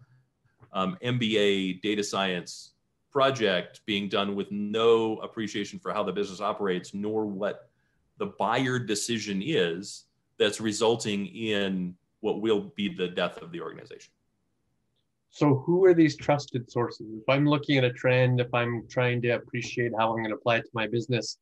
um, 0.72 0.98
MBA 1.04 1.82
data 1.82 2.04
science 2.04 2.73
project 3.14 3.82
being 3.86 4.10
done 4.10 4.36
with 4.36 4.52
no 4.52 5.18
appreciation 5.18 5.80
for 5.80 5.94
how 5.94 6.04
the 6.04 6.12
business 6.12 6.42
operates, 6.42 6.94
nor 6.94 7.26
what 7.26 7.70
the 8.18 8.26
buyer 8.26 8.80
decision 8.80 9.42
is 9.44 10.06
that's 10.40 10.60
resulting 10.60 11.28
in 11.28 11.96
what 12.22 12.42
will 12.42 12.74
be 12.76 12.90
the 12.90 13.08
death 13.08 13.42
of 13.42 13.52
the 13.52 13.62
organization. 13.62 14.12
So, 15.30 15.56
who 15.56 15.84
are 15.86 15.94
these 15.94 16.16
trusted 16.16 16.72
sources? 16.72 17.08
If 17.12 17.28
I'm 17.28 17.48
looking 17.48 17.78
at 17.78 17.84
a 17.84 17.94
trend, 17.94 18.40
if 18.40 18.54
I'm 18.54 18.88
trying 18.88 19.22
to 19.24 19.30
appreciate 19.30 19.92
how 19.98 20.10
I'm 20.10 20.18
going 20.18 20.30
to 20.30 20.36
apply 20.36 20.58
it 20.58 20.64
to 20.64 20.70
my 20.74 20.88
business, 20.88 21.38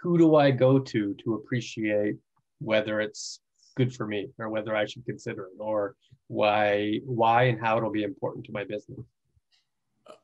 who 0.00 0.18
do 0.18 0.36
I 0.36 0.50
go 0.50 0.78
to 0.78 1.14
to 1.14 1.34
appreciate 1.34 2.16
whether 2.58 3.00
it's 3.00 3.40
good 3.76 3.94
for 3.94 4.06
me 4.06 4.28
or 4.38 4.50
whether 4.50 4.76
I 4.76 4.84
should 4.84 5.04
consider 5.06 5.44
it 5.44 5.58
or 5.58 5.94
why 6.28 7.00
why 7.04 7.44
and 7.44 7.60
how 7.60 7.76
it'll 7.78 7.90
be 7.90 8.02
important 8.02 8.44
to 8.46 8.52
my 8.52 8.64
business? 8.64 9.00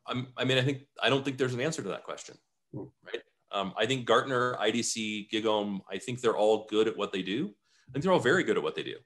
I'm, 0.07 0.29
i 0.37 0.45
mean, 0.45 0.59
I 0.59 0.63
think 0.63 0.83
I 1.03 1.09
don't 1.09 1.25
think 1.25 1.39
there's 1.39 1.55
an 1.55 1.61
answer 1.61 1.83
to 1.83 1.89
that 1.89 2.05
question, 2.05 2.37
hmm. 2.73 2.85
right? 3.05 3.23
Um, 3.53 3.73
I 3.79 3.87
think 3.87 4.07
Gartner, 4.07 4.55
IDC, 4.57 5.31
GigaOm, 5.31 5.81
I 5.91 5.99
think 5.99 6.21
they're 6.21 6.37
all 6.37 6.67
good 6.69 6.89
at 6.89 6.97
what 6.97 7.13
they 7.13 7.23
do. 7.23 7.55
I 7.89 7.93
think 7.93 8.03
they're 8.03 8.13
all 8.13 8.19
very 8.19 8.43
good 8.43 8.57
at 8.57 8.63
what 8.63 8.75
they 8.75 8.83
do. 8.83 8.97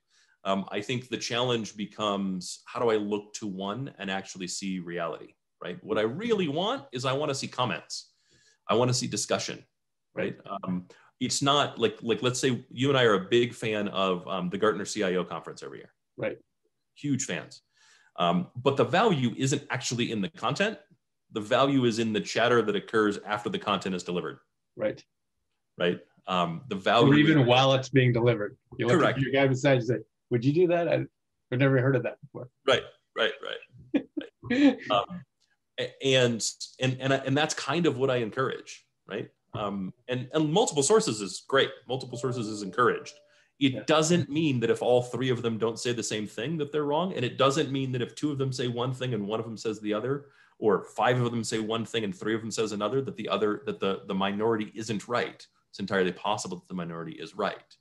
Um, 0.44 0.64
I 0.70 0.80
think 0.80 1.08
the 1.08 1.18
challenge 1.18 1.76
becomes 1.76 2.62
how 2.64 2.80
do 2.80 2.90
I 2.90 2.96
look 2.96 3.34
to 3.34 3.46
one 3.46 3.92
and 3.98 4.10
actually 4.10 4.48
see 4.48 4.78
reality, 4.78 5.34
right? 5.62 5.78
What 5.84 5.98
I 5.98 6.02
really 6.02 6.48
want 6.48 6.84
is 6.92 7.04
I 7.04 7.12
want 7.12 7.28
to 7.28 7.34
see 7.34 7.46
comments. 7.46 8.12
I 8.68 8.74
want 8.74 8.88
to 8.88 8.94
see 8.94 9.06
discussion, 9.06 9.62
right? 10.14 10.36
Um, 10.64 10.86
it's 11.20 11.42
not 11.42 11.78
like 11.78 11.98
like 12.00 12.22
let's 12.22 12.40
say 12.40 12.64
you 12.70 12.88
and 12.88 12.96
I 12.96 13.04
are 13.04 13.14
a 13.14 13.28
big 13.28 13.52
fan 13.54 13.88
of 13.88 14.26
um, 14.26 14.48
the 14.48 14.56
Gartner 14.56 14.86
CIO 14.86 15.24
conference 15.24 15.62
every 15.62 15.78
year, 15.78 15.92
right? 16.16 16.38
Huge 16.94 17.24
fans. 17.24 17.62
Um, 18.20 18.48
but 18.54 18.76
the 18.76 18.84
value 18.84 19.34
isn't 19.36 19.62
actually 19.70 20.12
in 20.12 20.20
the 20.20 20.28
content 20.28 20.78
the 21.32 21.40
value 21.40 21.84
is 21.84 21.98
in 21.98 22.12
the 22.12 22.20
chatter 22.20 22.62
that 22.62 22.76
occurs 22.76 23.18
after 23.26 23.48
the 23.48 23.58
content 23.58 23.94
is 23.94 24.02
delivered. 24.02 24.38
Right. 24.76 25.02
Right. 25.78 26.00
Um, 26.26 26.62
the 26.68 26.74
value. 26.74 27.12
Or 27.12 27.16
even 27.16 27.46
while 27.46 27.72
it's 27.74 27.88
being 27.88 28.12
delivered. 28.12 28.56
You 28.78 28.86
look 28.86 28.98
correct. 28.98 29.18
your 29.18 29.32
guy 29.32 29.46
beside 29.46 29.74
you 29.74 29.80
say, 29.82 29.96
"Would 30.30 30.44
you 30.44 30.52
do 30.52 30.66
that?" 30.68 30.88
I, 30.88 30.92
have 31.50 31.58
never 31.58 31.80
heard 31.80 31.96
of 31.96 32.02
that 32.04 32.20
before. 32.20 32.48
Right. 32.66 32.82
Right. 33.16 33.32
Right. 33.42 34.04
right. 34.50 34.78
Um, 34.90 35.22
and 36.04 36.46
and 36.80 36.96
and 37.00 37.12
and 37.12 37.36
that's 37.36 37.54
kind 37.54 37.86
of 37.86 37.96
what 37.96 38.10
I 38.10 38.16
encourage. 38.16 38.84
Right. 39.08 39.30
Um, 39.54 39.92
and 40.08 40.28
and 40.32 40.52
multiple 40.52 40.82
sources 40.82 41.20
is 41.20 41.44
great. 41.48 41.70
Multiple 41.88 42.18
sources 42.18 42.46
is 42.46 42.62
encouraged. 42.62 43.14
It 43.60 43.72
yeah. 43.72 43.82
doesn't 43.86 44.30
mean 44.30 44.58
that 44.60 44.70
if 44.70 44.82
all 44.82 45.02
three 45.02 45.28
of 45.28 45.42
them 45.42 45.58
don't 45.58 45.78
say 45.78 45.92
the 45.92 46.02
same 46.02 46.26
thing 46.26 46.56
that 46.58 46.72
they're 46.72 46.84
wrong, 46.84 47.12
and 47.14 47.24
it 47.24 47.36
doesn't 47.36 47.70
mean 47.70 47.92
that 47.92 48.02
if 48.02 48.14
two 48.14 48.32
of 48.32 48.38
them 48.38 48.52
say 48.52 48.68
one 48.68 48.94
thing 48.94 49.14
and 49.14 49.26
one 49.26 49.38
of 49.38 49.46
them 49.46 49.56
says 49.56 49.80
the 49.80 49.92
other, 49.92 50.26
or 50.58 50.84
five 50.96 51.20
of 51.20 51.30
them 51.30 51.44
say 51.44 51.58
one 51.58 51.84
thing 51.84 52.04
and 52.04 52.16
three 52.16 52.34
of 52.34 52.40
them 52.40 52.50
says 52.50 52.72
another, 52.72 53.00
that 53.02 53.16
the 53.16 53.28
other, 53.28 53.62
that 53.66 53.78
the, 53.78 54.02
the 54.06 54.14
minority 54.14 54.72
isn't 54.74 55.08
right. 55.08 55.46
It's 55.68 55.78
entirely 55.78 56.12
possible 56.12 56.56
that 56.56 56.68
the 56.68 56.74
minority 56.74 57.12
is 57.12 57.36
right. 57.36 57.76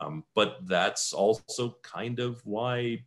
Um, 0.00 0.24
but 0.34 0.66
that's 0.66 1.12
also 1.12 1.76
kind 1.82 2.18
of 2.18 2.40
why 2.44 3.04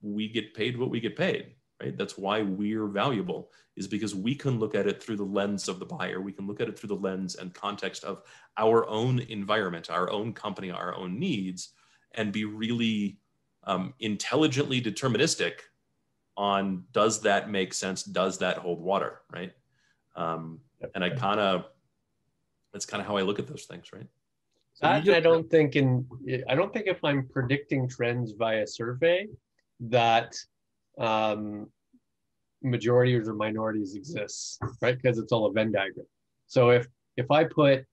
we 0.00 0.28
get 0.28 0.54
paid 0.54 0.78
what 0.78 0.90
we 0.90 1.00
get 1.00 1.16
paid, 1.16 1.52
right? 1.80 1.96
That's 1.96 2.16
why 2.16 2.42
we're 2.42 2.86
valuable, 2.86 3.50
is 3.76 3.86
because 3.86 4.14
we 4.14 4.34
can 4.34 4.58
look 4.58 4.74
at 4.74 4.86
it 4.86 5.02
through 5.02 5.16
the 5.16 5.24
lens 5.24 5.68
of 5.68 5.78
the 5.78 5.86
buyer. 5.86 6.20
We 6.20 6.32
can 6.32 6.46
look 6.46 6.60
at 6.60 6.68
it 6.68 6.78
through 6.78 6.88
the 6.88 6.94
lens 6.96 7.36
and 7.36 7.52
context 7.52 8.04
of 8.04 8.22
our 8.56 8.88
own 8.88 9.20
environment, 9.20 9.90
our 9.90 10.10
own 10.10 10.32
company, 10.32 10.70
our 10.70 10.94
own 10.94 11.18
needs, 11.18 11.70
and 12.12 12.32
be 12.32 12.44
really 12.44 13.18
um, 13.64 13.94
intelligently 14.00 14.80
deterministic 14.80 15.60
on 16.36 16.84
does 16.92 17.20
that 17.22 17.50
make 17.50 17.74
sense? 17.74 18.02
Does 18.02 18.38
that 18.38 18.58
hold 18.58 18.80
water? 18.80 19.20
Right. 19.32 19.52
Um, 20.14 20.60
And 20.94 21.02
I 21.02 21.10
kind 21.10 21.40
of, 21.40 21.66
that's 22.72 22.86
kind 22.86 23.00
of 23.00 23.06
how 23.06 23.16
I 23.16 23.22
look 23.22 23.38
at 23.38 23.46
those 23.46 23.64
things, 23.64 23.92
right? 23.92 24.06
So 24.74 24.86
that, 24.86 25.08
I 25.08 25.20
don't 25.20 25.50
think 25.50 25.76
in, 25.76 26.06
I 26.48 26.54
don't 26.54 26.72
think 26.72 26.86
if 26.86 27.02
I'm 27.02 27.26
predicting 27.28 27.88
trends 27.88 28.32
via 28.32 28.66
survey 28.66 29.28
that 29.80 30.36
um, 30.98 31.68
majorities 32.62 33.28
or 33.28 33.34
minorities 33.34 33.94
exists, 33.94 34.58
right? 34.80 35.00
Because 35.00 35.18
it's 35.18 35.32
all 35.32 35.46
a 35.46 35.52
Venn 35.52 35.72
diagram. 35.72 36.06
So 36.46 36.70
if 36.70 36.86
if 37.16 37.30
I 37.30 37.44
put 37.44 37.84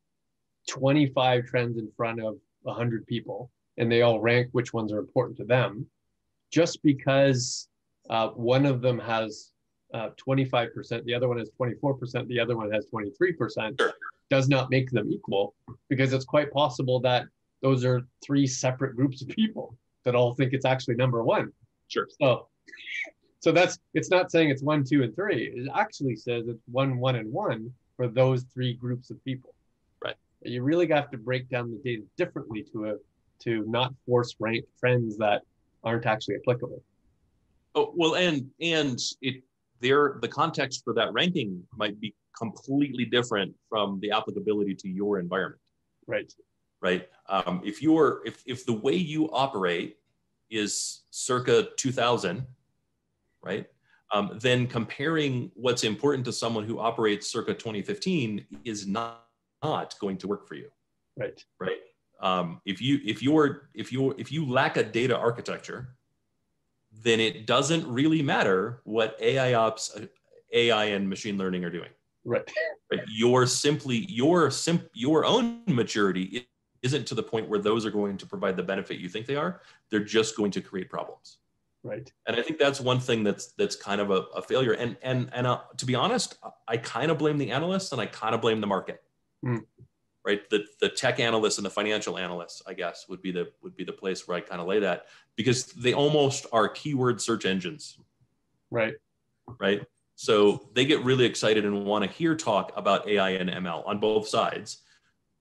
25 0.69 1.45
trends 1.45 1.77
in 1.77 1.89
front 1.95 2.21
of 2.21 2.37
100 2.61 3.05
people 3.07 3.51
and 3.77 3.91
they 3.91 4.01
all 4.01 4.19
rank 4.19 4.49
which 4.51 4.73
ones 4.73 4.91
are 4.91 4.99
important 4.99 5.37
to 5.37 5.45
them, 5.45 5.85
just 6.51 6.83
because 6.83 7.67
uh, 8.09 8.29
one 8.29 8.65
of 8.65 8.81
them 8.81 8.99
has 8.99 9.51
uh, 9.93 10.09
25%, 10.25 11.03
the 11.05 11.13
other 11.13 11.27
one 11.27 11.37
has 11.37 11.49
24%, 11.59 12.27
the 12.27 12.39
other 12.39 12.55
one 12.55 12.71
has 12.71 12.85
23%, 12.93 13.91
does 14.29 14.49
not 14.49 14.69
make 14.69 14.89
them 14.91 15.11
equal 15.11 15.53
because 15.89 16.13
it's 16.13 16.25
quite 16.25 16.51
possible 16.51 16.99
that 16.99 17.25
those 17.61 17.85
are 17.85 18.01
three 18.23 18.47
separate 18.47 18.95
groups 18.95 19.21
of 19.21 19.27
people 19.29 19.75
that 20.03 20.15
all 20.15 20.33
think 20.33 20.53
it's 20.53 20.65
actually 20.65 20.95
number 20.95 21.23
one. 21.23 21.51
Sure. 21.87 22.07
So, 22.19 22.47
so 23.43 23.51
that's 23.51 23.77
it's 23.93 24.09
not 24.09 24.31
saying 24.31 24.49
it's 24.49 24.63
one, 24.63 24.85
two, 24.85 25.03
and 25.03 25.13
three. 25.13 25.51
It 25.53 25.69
actually 25.75 26.15
says 26.15 26.47
it's 26.47 26.63
one, 26.71 26.97
one, 26.97 27.17
and 27.17 27.31
one 27.31 27.71
for 27.97 28.07
those 28.07 28.43
three 28.53 28.73
groups 28.73 29.09
of 29.09 29.23
people. 29.25 29.53
Right. 30.01 30.15
You 30.41 30.63
really 30.63 30.87
have 30.87 31.11
to 31.11 31.17
break 31.17 31.49
down 31.49 31.69
the 31.69 31.77
data 31.83 32.03
differently 32.17 32.65
to 32.71 32.91
a 32.91 32.95
to 33.39 33.65
not 33.67 33.93
force 34.05 34.33
rank 34.39 34.63
trends 34.79 35.17
that 35.17 35.41
aren't 35.83 36.05
actually 36.05 36.35
applicable. 36.35 36.81
Oh 37.75 37.93
well, 37.95 38.15
and 38.15 38.49
and 38.61 38.97
it 39.21 39.43
there 39.81 40.17
the 40.21 40.27
context 40.29 40.83
for 40.85 40.93
that 40.93 41.11
ranking 41.11 41.61
might 41.75 41.99
be 41.99 42.15
completely 42.37 43.03
different 43.03 43.53
from 43.69 43.99
the 43.99 44.11
applicability 44.11 44.75
to 44.75 44.87
your 44.87 45.19
environment. 45.19 45.61
Right. 46.07 46.31
Right. 46.81 47.09
Um, 47.27 47.61
if 47.65 47.81
you're 47.81 48.21
if 48.25 48.41
if 48.45 48.65
the 48.65 48.73
way 48.73 48.95
you 48.95 49.29
operate 49.31 49.97
is 50.49 51.03
circa 51.09 51.69
2000, 51.77 52.45
right? 53.43 53.67
Um, 54.13 54.37
then 54.41 54.67
comparing 54.67 55.51
what's 55.55 55.83
important 55.83 56.25
to 56.25 56.31
someone 56.31 56.65
who 56.65 56.79
operates 56.79 57.31
circa 57.31 57.53
2015 57.53 58.45
is 58.63 58.85
not, 58.85 59.25
not 59.63 59.95
going 59.99 60.17
to 60.17 60.27
work 60.27 60.47
for 60.47 60.55
you. 60.55 60.69
Right. 61.17 61.43
Right. 61.59 61.79
Um, 62.21 62.61
if 62.65 62.81
you 62.81 62.99
if 63.03 63.21
you're 63.21 63.69
if 63.73 63.91
you 63.91 64.11
if 64.17 64.31
you 64.31 64.49
lack 64.49 64.77
a 64.77 64.83
data 64.83 65.17
architecture, 65.17 65.95
then 67.03 67.19
it 67.19 67.45
doesn't 67.45 67.85
really 67.87 68.21
matter 68.21 68.81
what 68.85 69.17
AI 69.19 69.55
ops, 69.55 69.97
AI 70.53 70.85
and 70.85 71.09
machine 71.09 71.37
learning 71.37 71.65
are 71.65 71.69
doing. 71.69 71.89
Right. 72.23 72.49
right? 72.91 73.01
Your 73.07 73.45
simply 73.45 74.05
your 74.09 74.49
sim 74.51 74.87
your 74.93 75.25
own 75.25 75.63
maturity 75.67 76.47
isn't 76.83 77.07
to 77.07 77.15
the 77.15 77.23
point 77.23 77.49
where 77.49 77.59
those 77.59 77.85
are 77.85 77.91
going 77.91 78.17
to 78.17 78.25
provide 78.25 78.57
the 78.57 78.63
benefit 78.63 78.99
you 78.99 79.09
think 79.09 79.25
they 79.25 79.35
are. 79.35 79.61
They're 79.89 80.03
just 80.03 80.37
going 80.37 80.51
to 80.51 80.61
create 80.61 80.89
problems. 80.89 81.37
Right. 81.83 82.11
And 82.27 82.37
I 82.37 82.41
think 82.41 82.59
that's 82.59 82.79
one 82.79 82.99
thing 82.99 83.23
that's 83.23 83.47
that's 83.57 83.75
kind 83.75 83.99
of 83.99 84.11
a, 84.11 84.25
a 84.35 84.41
failure. 84.41 84.73
And 84.73 84.95
and 85.01 85.29
and 85.33 85.47
uh, 85.47 85.61
to 85.77 85.85
be 85.85 85.95
honest, 85.95 86.37
I 86.67 86.77
kind 86.77 87.11
of 87.11 87.17
blame 87.17 87.37
the 87.37 87.51
analysts 87.51 87.91
and 87.91 87.99
I 87.99 88.05
kind 88.05 88.35
of 88.35 88.41
blame 88.41 88.61
the 88.61 88.67
market. 88.67 89.01
Mm. 89.45 89.65
Right. 90.25 90.49
The 90.49 90.65
the 90.79 90.87
tech 90.87 91.19
analysts 91.19 91.57
and 91.57 91.65
the 91.65 91.69
financial 91.69 92.17
analysts, 92.17 92.61
I 92.65 92.73
guess, 92.73 93.07
would 93.09 93.21
be 93.21 93.31
the 93.31 93.51
would 93.61 93.75
be 93.75 93.83
the 93.83 93.91
place 93.91 94.25
where 94.27 94.37
I 94.37 94.41
kind 94.41 94.61
of 94.61 94.67
lay 94.67 94.79
that 94.79 95.07
because 95.35 95.65
they 95.73 95.93
almost 95.93 96.45
are 96.53 96.69
keyword 96.69 97.19
search 97.21 97.45
engines. 97.45 97.97
Right. 98.71 98.93
Right. 99.59 99.85
So 100.15 100.69
they 100.73 100.85
get 100.85 101.03
really 101.03 101.25
excited 101.25 101.65
and 101.65 101.85
want 101.85 102.05
to 102.05 102.09
hear 102.09 102.33
talk 102.33 102.71
about 102.77 103.09
AI 103.09 103.31
and 103.31 103.49
ML 103.49 103.85
on 103.85 103.99
both 103.99 104.27
sides 104.27 104.82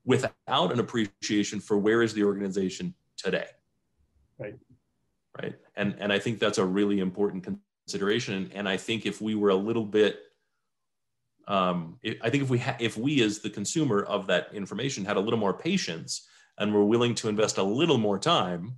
without 0.05 0.73
an 0.73 0.81
appreciation 0.81 1.61
for 1.61 1.79
where 1.79 2.03
is 2.03 2.15
the 2.15 2.25
organization 2.25 2.95
today. 3.17 3.47
Right. 4.39 4.57
Right? 5.41 5.55
And 5.77 5.95
and 5.99 6.13
i 6.13 6.19
think 6.19 6.39
that's 6.39 6.59
a 6.59 6.65
really 6.65 7.01
important 7.01 7.45
consideration. 7.87 8.51
And 8.55 8.69
i 8.69 8.77
think 8.77 9.07
if 9.07 9.21
we 9.21 9.35
were 9.35 9.51
a 9.51 9.57
little 9.57 9.85
bit 9.85 10.21
um, 11.49 11.99
i 12.23 12.31
think 12.31 12.43
if 12.43 12.51
we 12.51 12.59
ha- 12.59 12.77
if 12.79 12.97
we 12.97 13.23
as 13.23 13.41
the 13.41 13.51
consumer 13.51 14.03
of 14.03 14.27
that 14.29 14.55
information 14.55 15.05
had 15.05 15.17
a 15.17 15.21
little 15.21 15.39
more 15.39 15.55
patience 15.55 16.29
and 16.59 16.73
were 16.73 16.85
willing 16.85 17.15
to 17.17 17.29
invest 17.29 17.59
a 17.59 17.63
little 17.63 17.99
more 17.99 18.19
time 18.19 18.75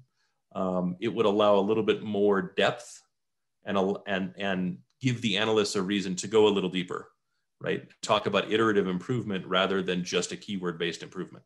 um, 0.54 0.96
it 1.00 1.08
would 1.08 1.26
allow 1.26 1.56
a 1.56 1.60
little 1.60 1.82
bit 1.82 2.02
more 2.02 2.54
depth 2.56 3.02
and 3.64 3.78
and 4.06 4.32
and 4.38 4.78
give 5.00 5.20
the 5.20 5.36
analysts 5.36 5.76
a 5.76 5.82
reason 5.82 6.14
to 6.16 6.26
go 6.26 6.46
a 6.46 6.54
little 6.56 6.70
deeper 6.70 7.10
right 7.64 7.88
talk 8.02 8.26
about 8.26 8.50
iterative 8.52 8.86
improvement 8.86 9.44
rather 9.46 9.82
than 9.82 10.04
just 10.04 10.32
a 10.32 10.36
keyword 10.36 10.78
based 10.78 11.02
improvement 11.02 11.44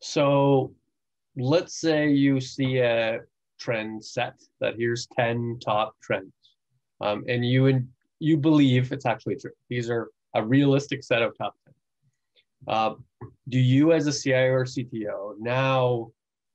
so 0.00 0.74
let's 1.36 1.80
say 1.80 2.10
you 2.10 2.40
see 2.40 2.78
a 2.78 3.20
trend 3.62 4.04
set 4.04 4.34
that 4.60 4.74
here's 4.76 5.06
10 5.16 5.58
top 5.64 5.94
trends. 6.02 6.32
Um, 7.00 7.24
and 7.28 7.46
you 7.46 7.66
and 7.66 7.88
you 8.18 8.36
believe 8.36 8.92
it's 8.92 9.06
actually 9.06 9.36
true. 9.36 9.52
These 9.68 9.90
are 9.90 10.10
a 10.34 10.44
realistic 10.44 11.02
set 11.02 11.22
of 11.22 11.36
top 11.36 11.54
10. 11.64 11.74
Uh, 12.74 12.94
do 13.48 13.58
you 13.58 13.92
as 13.92 14.06
a 14.06 14.12
CIO 14.12 14.52
or 14.52 14.64
CTO 14.64 15.34
now 15.38 16.10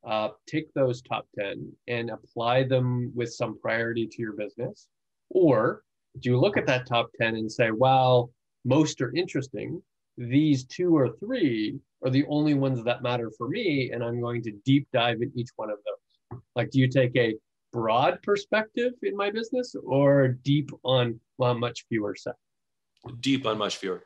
uh, 0.05 0.29
take 0.47 0.73
those 0.73 1.01
top 1.01 1.25
10 1.37 1.71
and 1.87 2.09
apply 2.09 2.63
them 2.63 3.11
with 3.13 3.33
some 3.33 3.59
priority 3.59 4.07
to 4.07 4.21
your 4.21 4.33
business? 4.33 4.87
Or 5.29 5.83
do 6.19 6.29
you 6.29 6.39
look 6.39 6.57
at 6.57 6.65
that 6.67 6.87
top 6.87 7.11
10 7.19 7.35
and 7.35 7.51
say, 7.51 7.71
well, 7.71 8.31
most 8.67 9.01
are 9.01 9.15
interesting. 9.15 9.81
These 10.17 10.65
two 10.65 10.95
or 10.95 11.15
three 11.19 11.79
are 12.03 12.09
the 12.09 12.25
only 12.27 12.53
ones 12.53 12.83
that 12.83 13.01
matter 13.01 13.31
for 13.37 13.47
me, 13.47 13.91
and 13.91 14.03
I'm 14.03 14.19
going 14.19 14.43
to 14.43 14.51
deep 14.65 14.87
dive 14.93 15.21
in 15.21 15.31
each 15.35 15.49
one 15.55 15.69
of 15.69 15.77
those. 15.85 16.41
Like, 16.55 16.69
do 16.71 16.79
you 16.79 16.89
take 16.89 17.15
a 17.15 17.35
broad 17.71 18.19
perspective 18.23 18.93
in 19.03 19.15
my 19.15 19.31
business 19.31 19.75
or 19.85 20.29
deep 20.43 20.69
on 20.83 21.19
well, 21.37 21.57
much 21.57 21.85
fewer 21.87 22.15
set? 22.15 22.35
Deep 23.21 23.45
on 23.45 23.57
much 23.57 23.77
fewer. 23.77 24.03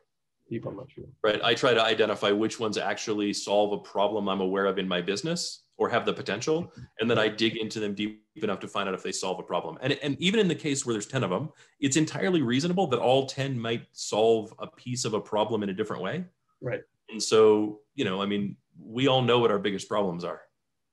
Deep 0.49 0.67
on 0.67 0.75
much 0.75 0.93
fewer. 0.93 1.07
Right. 1.23 1.41
I 1.43 1.55
try 1.55 1.73
to 1.73 1.81
identify 1.83 2.31
which 2.31 2.59
ones 2.59 2.77
actually 2.77 3.33
solve 3.33 3.71
a 3.71 3.77
problem 3.77 4.29
I'm 4.29 4.41
aware 4.41 4.65
of 4.65 4.77
in 4.77 4.87
my 4.87 5.01
business 5.01 5.63
or 5.77 5.89
have 5.89 6.05
the 6.05 6.13
potential. 6.13 6.71
And 6.99 7.09
then 7.09 7.17
I 7.17 7.29
dig 7.29 7.57
into 7.57 7.79
them 7.79 7.95
deep 7.95 8.23
enough 8.35 8.59
to 8.61 8.67
find 8.67 8.87
out 8.87 8.95
if 8.95 9.03
they 9.03 9.11
solve 9.11 9.39
a 9.39 9.43
problem. 9.43 9.77
And, 9.81 9.93
and 10.03 10.19
even 10.19 10.39
in 10.39 10.47
the 10.47 10.55
case 10.55 10.85
where 10.85 10.93
there's 10.93 11.05
10 11.05 11.23
of 11.23 11.29
them, 11.29 11.49
it's 11.79 11.97
entirely 11.97 12.41
reasonable 12.41 12.87
that 12.87 12.99
all 12.99 13.25
10 13.25 13.59
might 13.59 13.85
solve 13.91 14.53
a 14.59 14.67
piece 14.67 15.05
of 15.05 15.13
a 15.13 15.19
problem 15.19 15.63
in 15.63 15.69
a 15.69 15.73
different 15.73 16.01
way. 16.01 16.23
Right. 16.61 16.81
And 17.09 17.21
so, 17.21 17.79
you 17.95 18.05
know, 18.05 18.21
I 18.21 18.25
mean, 18.25 18.55
we 18.79 19.07
all 19.07 19.21
know 19.21 19.39
what 19.39 19.51
our 19.51 19.59
biggest 19.59 19.89
problems 19.89 20.23
are. 20.23 20.41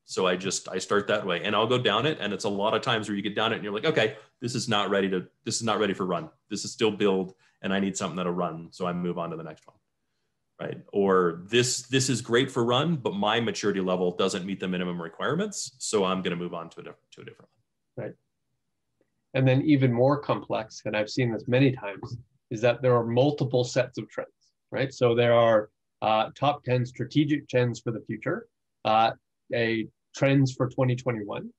So 0.04 0.26
I 0.26 0.36
just 0.36 0.70
I 0.70 0.78
start 0.78 1.06
that 1.08 1.26
way, 1.26 1.42
and 1.44 1.54
I'll 1.54 1.66
go 1.66 1.76
down 1.76 2.06
it, 2.06 2.16
and 2.18 2.32
it's 2.32 2.44
a 2.44 2.48
lot 2.48 2.72
of 2.72 2.80
times 2.80 3.08
where 3.08 3.14
you 3.14 3.20
get 3.22 3.36
down 3.36 3.52
it, 3.52 3.56
and 3.56 3.64
you're 3.64 3.74
like, 3.74 3.84
okay, 3.84 4.16
this 4.40 4.54
is 4.54 4.66
not 4.66 4.88
ready 4.88 5.06
to 5.10 5.26
this 5.44 5.56
is 5.56 5.62
not 5.62 5.78
ready 5.78 5.92
for 5.92 6.06
run. 6.06 6.30
This 6.48 6.64
is 6.64 6.72
still 6.72 6.90
build, 6.90 7.34
and 7.60 7.74
I 7.74 7.78
need 7.78 7.94
something 7.94 8.16
that'll 8.16 8.32
run. 8.32 8.68
So 8.70 8.86
I 8.86 8.94
move 8.94 9.18
on 9.18 9.28
to 9.30 9.36
the 9.36 9.42
next 9.42 9.66
one, 9.66 9.76
right? 10.60 10.78
Or 10.92 11.42
this 11.46 11.82
this 11.82 12.08
is 12.08 12.20
great 12.20 12.50
for 12.50 12.64
run, 12.64 12.96
but 12.96 13.14
my 13.14 13.40
maturity 13.40 13.80
level 13.80 14.16
doesn't 14.16 14.44
meet 14.44 14.60
the 14.60 14.68
minimum 14.68 15.00
requirements, 15.00 15.72
so 15.78 16.04
I'm 16.04 16.22
going 16.22 16.36
to 16.36 16.42
move 16.42 16.54
on 16.54 16.68
to 16.70 16.80
a 16.80 16.84
to 16.84 16.90
a 17.20 17.24
different 17.24 17.50
one. 17.96 18.06
Right. 18.06 18.14
And 19.34 19.46
then 19.46 19.62
even 19.62 19.92
more 19.92 20.18
complex, 20.18 20.82
and 20.84 20.96
I've 20.96 21.10
seen 21.10 21.32
this 21.32 21.44
many 21.46 21.72
times, 21.72 22.16
is 22.50 22.60
that 22.62 22.82
there 22.82 22.96
are 22.96 23.04
multiple 23.04 23.62
sets 23.62 23.98
of 23.98 24.08
trends, 24.08 24.30
right? 24.72 24.92
So 24.92 25.14
there 25.14 25.34
are 25.34 25.70
uh, 26.00 26.30
top 26.34 26.64
10 26.64 26.86
strategic 26.86 27.48
trends 27.48 27.80
for 27.80 27.90
the 27.92 28.00
future, 28.06 28.48
uh, 28.84 29.12
a 29.54 29.86
trends 30.16 30.52
for 30.52 30.68
2021, 30.68 31.50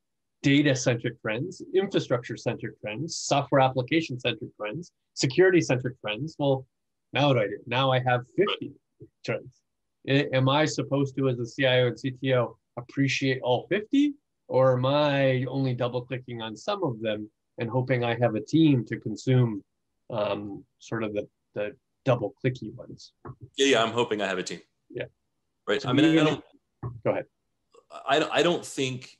data 0.41 0.75
centric 0.75 1.21
trends, 1.21 1.61
infrastructure 1.75 2.37
centric 2.37 2.79
trends, 2.81 3.17
software 3.17 3.61
application 3.61 4.19
centric 4.19 4.49
trends, 4.57 4.91
security 5.13 5.61
centric 5.61 5.99
trends. 6.01 6.35
Well, 6.39 6.65
now 7.13 7.27
what 7.27 7.35
do 7.35 7.41
I 7.41 7.47
do? 7.47 7.57
Now 7.67 7.91
I 7.91 7.99
have 7.99 8.21
50 8.35 8.45
trends. 8.59 8.75
Am 10.07 10.49
I 10.49 10.65
supposed 10.65 11.15
to, 11.17 11.29
as 11.29 11.39
a 11.39 11.45
CIO 11.45 11.87
and 11.87 11.95
CTO, 11.95 12.55
appreciate 12.77 13.41
all 13.43 13.67
50? 13.69 14.13
Or 14.47 14.77
am 14.77 14.85
I 14.85 15.45
only 15.47 15.73
double 15.73 16.01
clicking 16.01 16.41
on 16.41 16.55
some 16.55 16.83
of 16.83 16.99
them 17.01 17.29
and 17.59 17.69
hoping 17.69 18.03
I 18.03 18.17
have 18.19 18.35
a 18.35 18.41
team 18.41 18.83
to 18.85 18.97
consume 18.97 19.63
um, 20.09 20.63
sort 20.79 21.03
of 21.03 21.13
the, 21.13 21.27
the 21.53 21.75
double 22.05 22.33
clicky 22.43 22.73
ones? 22.73 23.13
Yeah, 23.57 23.67
yeah, 23.67 23.83
I'm 23.83 23.91
hoping 23.91 24.21
I 24.21 24.27
have 24.27 24.39
a 24.39 24.43
team. 24.43 24.61
Yeah. 24.89 25.05
Right. 25.67 25.81
So 25.81 25.89
I 25.89 25.93
mean, 25.93 26.17
I 26.17 26.23
don't. 26.23 26.43
Go 27.03 27.11
ahead. 27.11 27.25
I, 27.91 28.27
I 28.31 28.43
don't 28.43 28.65
think 28.65 29.19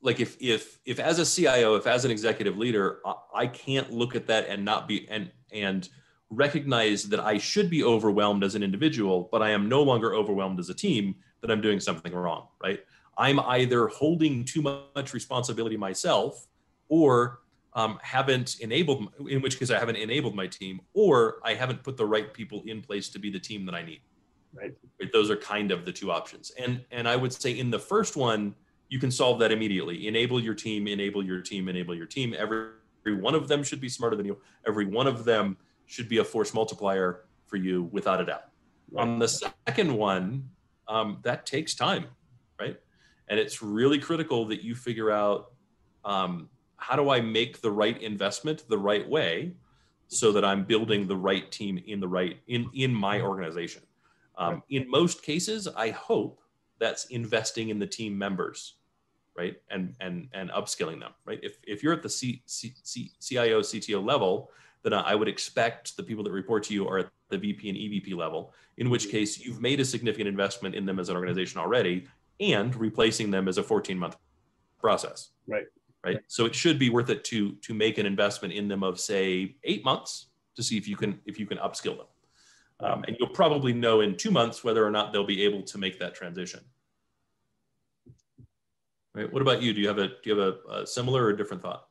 like 0.00 0.20
if 0.20 0.36
if 0.40 0.78
if 0.84 1.00
as 1.00 1.18
a 1.18 1.26
CIO, 1.26 1.74
if 1.74 1.86
as 1.86 2.04
an 2.04 2.10
executive 2.10 2.56
leader, 2.56 3.00
I, 3.04 3.14
I 3.34 3.46
can't 3.48 3.92
look 3.92 4.14
at 4.14 4.28
that 4.28 4.46
and 4.48 4.64
not 4.64 4.86
be 4.86 5.08
and 5.08 5.30
and 5.52 5.88
recognize 6.30 7.04
that 7.04 7.20
I 7.20 7.38
should 7.38 7.70
be 7.70 7.82
overwhelmed 7.82 8.44
as 8.44 8.54
an 8.54 8.62
individual, 8.62 9.28
but 9.32 9.42
I 9.42 9.50
am 9.50 9.68
no 9.68 9.82
longer 9.82 10.14
overwhelmed 10.14 10.60
as 10.60 10.68
a 10.68 10.74
team, 10.74 11.16
that 11.40 11.50
I'm 11.50 11.60
doing 11.60 11.80
something 11.80 12.12
wrong, 12.12 12.48
right? 12.62 12.80
I'm 13.16 13.40
either 13.40 13.88
holding 13.88 14.44
too 14.44 14.62
much 14.62 15.12
responsibility 15.14 15.76
myself 15.76 16.46
or 16.88 17.40
um, 17.74 17.98
haven't 18.02 18.60
enabled, 18.60 19.08
in 19.28 19.40
which 19.40 19.58
case 19.58 19.70
I 19.70 19.78
haven't 19.78 19.96
enabled 19.96 20.34
my 20.34 20.46
team, 20.46 20.80
or 20.94 21.38
I 21.44 21.54
haven't 21.54 21.82
put 21.82 21.96
the 21.96 22.06
right 22.06 22.32
people 22.32 22.62
in 22.66 22.80
place 22.80 23.08
to 23.10 23.18
be 23.18 23.30
the 23.30 23.38
team 23.38 23.66
that 23.66 23.74
I 23.74 23.82
need. 23.84 24.00
Right. 24.52 24.72
right? 25.00 25.12
Those 25.12 25.30
are 25.30 25.36
kind 25.36 25.70
of 25.70 25.84
the 25.84 25.92
two 25.92 26.10
options. 26.10 26.50
And 26.58 26.84
and 26.90 27.06
I 27.06 27.16
would 27.16 27.32
say 27.32 27.58
in 27.58 27.70
the 27.70 27.78
first 27.78 28.16
one, 28.16 28.54
you 28.88 28.98
can 28.98 29.10
solve 29.10 29.38
that 29.40 29.52
immediately. 29.52 30.08
Enable 30.08 30.40
your 30.40 30.54
team, 30.54 30.88
enable 30.88 31.22
your 31.22 31.40
team, 31.40 31.68
enable 31.68 31.94
your 31.94 32.06
team. 32.06 32.34
Every, 32.36 32.70
every 33.06 33.20
one 33.20 33.34
of 33.34 33.46
them 33.46 33.62
should 33.62 33.80
be 33.80 33.88
smarter 33.88 34.16
than 34.16 34.26
you. 34.26 34.38
Every 34.66 34.86
one 34.86 35.06
of 35.06 35.24
them 35.24 35.58
should 35.88 36.08
be 36.08 36.18
a 36.18 36.24
force 36.24 36.54
multiplier 36.54 37.24
for 37.46 37.56
you 37.56 37.84
without 37.90 38.20
a 38.20 38.24
doubt. 38.24 38.44
Right. 38.92 39.02
On 39.02 39.18
the 39.18 39.26
second 39.26 39.92
one, 39.92 40.48
um, 40.86 41.18
that 41.22 41.46
takes 41.46 41.74
time, 41.74 42.04
right? 42.60 42.78
And 43.28 43.40
it's 43.40 43.62
really 43.62 43.98
critical 43.98 44.44
that 44.46 44.62
you 44.62 44.74
figure 44.74 45.10
out 45.10 45.52
um, 46.04 46.48
how 46.76 46.94
do 46.94 47.10
I 47.10 47.20
make 47.20 47.60
the 47.60 47.70
right 47.70 48.00
investment 48.00 48.64
the 48.68 48.78
right 48.78 49.06
way 49.08 49.54
so 50.08 50.30
that 50.32 50.44
I'm 50.44 50.64
building 50.64 51.06
the 51.06 51.16
right 51.16 51.50
team 51.50 51.82
in 51.86 52.00
the 52.00 52.08
right 52.08 52.38
in 52.46 52.70
in 52.74 52.94
my 52.94 53.20
organization. 53.20 53.82
Um, 54.36 54.62
in 54.70 54.88
most 54.88 55.22
cases, 55.22 55.66
I 55.68 55.90
hope 55.90 56.40
that's 56.78 57.06
investing 57.06 57.70
in 57.70 57.78
the 57.78 57.86
team 57.86 58.16
members, 58.16 58.74
right, 59.36 59.56
and 59.70 59.94
and 60.00 60.28
and 60.32 60.50
upskilling 60.50 61.00
them, 61.00 61.12
right. 61.24 61.40
If 61.42 61.58
if 61.64 61.82
you're 61.82 61.92
at 61.92 62.02
the 62.02 62.08
C, 62.08 62.42
C, 62.46 62.74
C, 62.82 63.10
CIO 63.20 63.60
CTO 63.60 64.02
level, 64.02 64.50
then 64.82 64.92
I 64.94 65.14
would 65.14 65.28
expect 65.28 65.96
the 65.96 66.02
people 66.02 66.24
that 66.24 66.32
report 66.32 66.62
to 66.64 66.74
you 66.74 66.88
are 66.88 66.98
at 66.98 67.10
the 67.28 67.38
VP 67.38 67.68
and 67.68 67.78
EVP 67.78 68.16
level. 68.16 68.54
In 68.76 68.90
which 68.90 69.10
case, 69.10 69.38
you've 69.38 69.60
made 69.60 69.80
a 69.80 69.84
significant 69.84 70.28
investment 70.28 70.74
in 70.74 70.86
them 70.86 70.98
as 70.98 71.08
an 71.08 71.16
organization 71.16 71.60
already, 71.60 72.06
and 72.40 72.74
replacing 72.76 73.30
them 73.30 73.48
as 73.48 73.58
a 73.58 73.62
14 73.62 73.98
month 73.98 74.16
process. 74.80 75.30
Right 75.46 75.64
right? 76.04 76.20
So 76.28 76.46
it 76.46 76.54
should 76.54 76.78
be 76.78 76.90
worth 76.90 77.10
it 77.10 77.24
to 77.24 77.52
to 77.52 77.74
make 77.74 77.98
an 77.98 78.06
investment 78.06 78.54
in 78.54 78.68
them 78.68 78.82
of 78.82 79.00
say 79.00 79.56
eight 79.64 79.84
months 79.84 80.26
to 80.56 80.62
see 80.62 80.76
if 80.76 80.88
you 80.88 80.96
can 80.96 81.20
if 81.26 81.38
you 81.38 81.46
can 81.46 81.58
upskill 81.58 81.96
them, 81.98 82.06
um, 82.80 83.04
and 83.06 83.16
you'll 83.18 83.28
probably 83.28 83.72
know 83.72 84.00
in 84.00 84.16
two 84.16 84.30
months 84.30 84.64
whether 84.64 84.84
or 84.84 84.90
not 84.90 85.12
they'll 85.12 85.26
be 85.26 85.42
able 85.44 85.62
to 85.62 85.78
make 85.78 85.98
that 85.98 86.14
transition. 86.14 86.60
Right. 89.14 89.32
What 89.32 89.42
about 89.42 89.62
you? 89.62 89.72
Do 89.72 89.80
you 89.80 89.88
have 89.88 89.98
a 89.98 90.08
do 90.08 90.14
you 90.24 90.38
have 90.38 90.54
a, 90.54 90.80
a 90.80 90.86
similar 90.86 91.24
or 91.24 91.32
different 91.32 91.62
thought? 91.62 91.86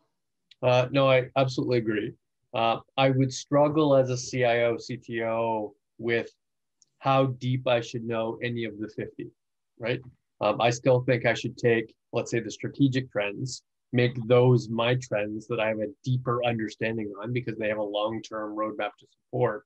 Uh, 0.61 0.87
no, 0.91 1.09
I 1.09 1.29
absolutely 1.35 1.77
agree. 1.77 2.13
Uh, 2.53 2.79
I 2.97 3.09
would 3.09 3.33
struggle 3.33 3.95
as 3.95 4.09
a 4.09 4.17
CIO, 4.17 4.75
CTO 4.75 5.71
with 5.97 6.29
how 6.99 7.27
deep 7.27 7.67
I 7.67 7.81
should 7.81 8.03
know 8.03 8.39
any 8.43 8.63
of 8.63 8.79
the 8.79 8.89
50, 8.89 9.27
right? 9.79 10.01
Um, 10.41 10.61
I 10.61 10.69
still 10.69 11.01
think 11.01 11.25
I 11.25 11.33
should 11.33 11.57
take, 11.57 11.93
let's 12.13 12.31
say, 12.31 12.39
the 12.39 12.51
strategic 12.51 13.11
trends 13.11 13.63
make 13.93 14.15
those 14.27 14.69
my 14.69 14.95
trends 14.95 15.47
that 15.47 15.59
I 15.59 15.67
have 15.69 15.79
a 15.79 15.87
deeper 16.03 16.43
understanding 16.43 17.11
on 17.21 17.31
because 17.31 17.57
they 17.57 17.69
have 17.69 17.77
a 17.77 17.83
long-term 17.83 18.55
roadmap 18.55 18.91
to 18.99 19.07
support. 19.11 19.63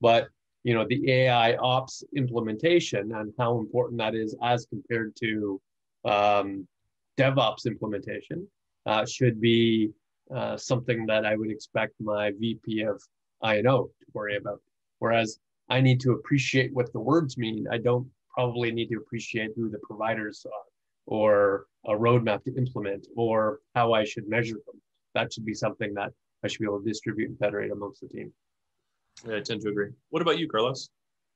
But 0.00 0.28
you 0.62 0.74
know, 0.74 0.84
the 0.88 1.10
AI 1.12 1.54
ops 1.56 2.02
implementation 2.16 3.12
and 3.14 3.32
how 3.38 3.58
important 3.58 3.98
that 3.98 4.16
is 4.16 4.34
as 4.42 4.66
compared 4.66 5.14
to 5.16 5.60
um, 6.04 6.66
DevOps 7.16 7.66
implementation 7.66 8.48
uh, 8.84 9.06
should 9.06 9.40
be 9.40 9.90
uh, 10.34 10.56
something 10.56 11.06
that 11.06 11.24
I 11.24 11.36
would 11.36 11.50
expect 11.50 11.94
my 12.00 12.32
VP 12.38 12.82
of 12.82 13.02
I&O 13.42 13.84
to 13.84 14.06
worry 14.12 14.36
about. 14.36 14.60
Whereas 14.98 15.38
I 15.68 15.80
need 15.80 16.00
to 16.00 16.12
appreciate 16.12 16.72
what 16.72 16.92
the 16.92 17.00
words 17.00 17.36
mean. 17.36 17.66
I 17.70 17.78
don't 17.78 18.08
probably 18.34 18.70
need 18.70 18.88
to 18.88 18.96
appreciate 18.96 19.50
who 19.56 19.70
the 19.70 19.78
providers 19.78 20.44
are 20.46 20.66
or 21.06 21.66
a 21.86 21.92
roadmap 21.92 22.44
to 22.44 22.54
implement 22.56 23.06
or 23.16 23.60
how 23.74 23.92
I 23.92 24.04
should 24.04 24.28
measure 24.28 24.58
them. 24.66 24.80
That 25.14 25.32
should 25.32 25.46
be 25.46 25.54
something 25.54 25.94
that 25.94 26.12
I 26.44 26.48
should 26.48 26.60
be 26.60 26.66
able 26.66 26.80
to 26.80 26.88
distribute 26.88 27.30
and 27.30 27.38
federate 27.38 27.70
amongst 27.70 28.00
the 28.00 28.08
team. 28.08 28.32
Yeah, 29.26 29.36
I 29.36 29.40
tend 29.40 29.62
to 29.62 29.68
agree. 29.68 29.90
What 30.10 30.22
about 30.22 30.38
you, 30.38 30.48
Carlos? 30.48 30.88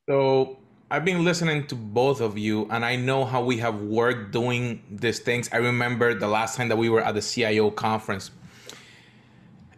So 0.08 0.58
I've 0.90 1.04
been 1.04 1.24
listening 1.24 1.66
to 1.68 1.74
both 1.74 2.20
of 2.20 2.36
you, 2.36 2.66
and 2.70 2.84
I 2.84 2.96
know 2.96 3.24
how 3.24 3.42
we 3.42 3.58
have 3.58 3.80
worked 3.80 4.32
doing 4.32 4.82
these 4.90 5.20
things. 5.20 5.48
I 5.52 5.58
remember 5.58 6.14
the 6.14 6.26
last 6.26 6.56
time 6.56 6.68
that 6.68 6.76
we 6.76 6.88
were 6.88 7.00
at 7.00 7.14
the 7.14 7.22
CIO 7.22 7.70
conference. 7.70 8.32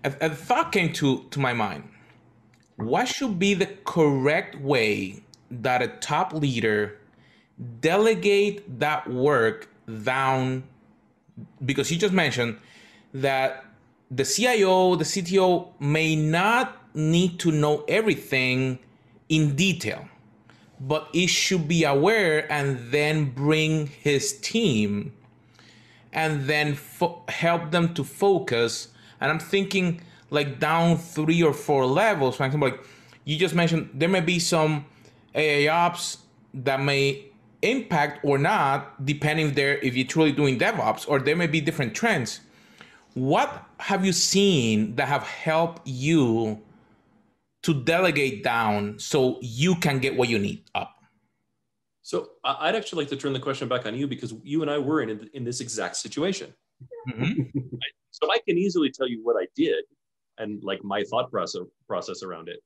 A, 0.05 0.13
a 0.21 0.31
thought 0.31 0.73
came 0.73 0.93
to, 0.95 1.25
to 1.31 1.41
my 1.41 1.53
mind. 1.53 1.89
What 2.77 3.09
should 3.09 3.39
be 3.39 3.55
the 3.55 3.67
correct 3.85 4.61
way 4.61 5.23
that 5.51 5.83
a 5.83 5.89
top 5.89 6.33
leader 6.33 6.99
delegate 7.81 8.81
that 8.81 9.09
work 9.09 9.69
down 10.05 10.65
because 11.65 11.91
you 11.91 11.99
just 11.99 12.13
mentioned 12.13 12.59
that 13.15 13.65
the 14.11 14.25
CIO, 14.25 14.97
the 14.97 15.05
CTO 15.05 15.69
may 15.81 16.17
not 16.17 16.77
need 16.95 17.39
to 17.41 17.51
know 17.51 17.85
everything 17.89 18.79
in 19.29 19.57
detail, 19.57 20.09
but 20.79 21.09
he 21.13 21.27
should 21.27 21.67
be 21.67 21.85
aware 21.85 22.51
and 22.53 22.91
then 22.91 23.31
bring 23.31 23.87
his 23.87 24.39
team 24.41 25.13
and 26.13 26.47
then 26.47 26.75
fo- 26.75 27.23
help 27.29 27.71
them 27.71 27.95
to 27.95 28.05
focus. 28.05 28.89
And 29.23 29.31
I'm 29.31 29.39
thinking 29.39 30.01
like 30.31 30.59
down 30.59 30.99
three 30.99 31.43
or 31.43 31.53
four 31.53 31.87
levels. 31.87 32.37
For 32.37 32.45
example, 32.45 32.69
like 32.69 32.81
you 33.25 33.39
just 33.39 33.55
mentioned, 33.55 33.91
there 33.95 34.09
may 34.09 34.21
be 34.21 34.41
some 34.41 34.85
AI 35.35 35.73
ops 35.73 36.19
that 36.53 36.81
may 36.81 37.27
impact 37.63 38.25
or 38.25 38.37
not, 38.37 39.07
depending 39.07 39.57
if 39.57 39.83
if 39.83 39.97
you're 39.97 40.07
truly 40.07 40.33
doing 40.33 40.59
DevOps, 40.59 41.09
or 41.09 41.21
there 41.21 41.37
may 41.37 41.47
be 41.47 41.61
different 41.61 41.95
trends. 41.95 42.41
What 43.15 43.65
have 43.79 44.05
you 44.05 44.13
seen 44.13 44.97
that 44.97 45.07
have 45.07 45.23
helped 45.23 45.87
you 45.87 46.61
to 47.63 47.75
delegate 47.75 48.43
down 48.43 48.99
so 48.99 49.39
you 49.41 49.77
can 49.77 50.01
get 50.01 50.17
what 50.17 50.29
you 50.29 50.39
need 50.39 50.65
up? 50.75 50.97
So 52.03 52.31
I'd 52.43 52.75
actually 52.75 53.05
like 53.05 53.11
to 53.11 53.17
turn 53.17 53.33
the 53.33 53.39
question 53.39 53.69
back 53.69 53.87
on 53.87 53.95
you 53.95 54.09
because 54.09 54.35
you 54.43 54.63
and 54.63 54.71
I 54.71 54.79
were 54.79 55.01
in 55.01 55.31
in 55.33 55.45
this 55.45 55.61
exact 55.61 55.97
situation. 55.97 56.53
Mm-hmm. 57.09 57.59
so 58.11 58.31
I 58.31 58.39
can 58.47 58.59
easily 58.59 58.91
tell 58.91 59.09
you 59.09 59.21
what 59.23 59.37
I 59.43 59.47
did 59.57 59.85
and 60.39 60.63
like 60.63 60.83
my 60.83 61.05
thought 61.11 61.31
process 61.31 61.63
process 61.87 62.23
around 62.23 62.49
it 62.49 62.61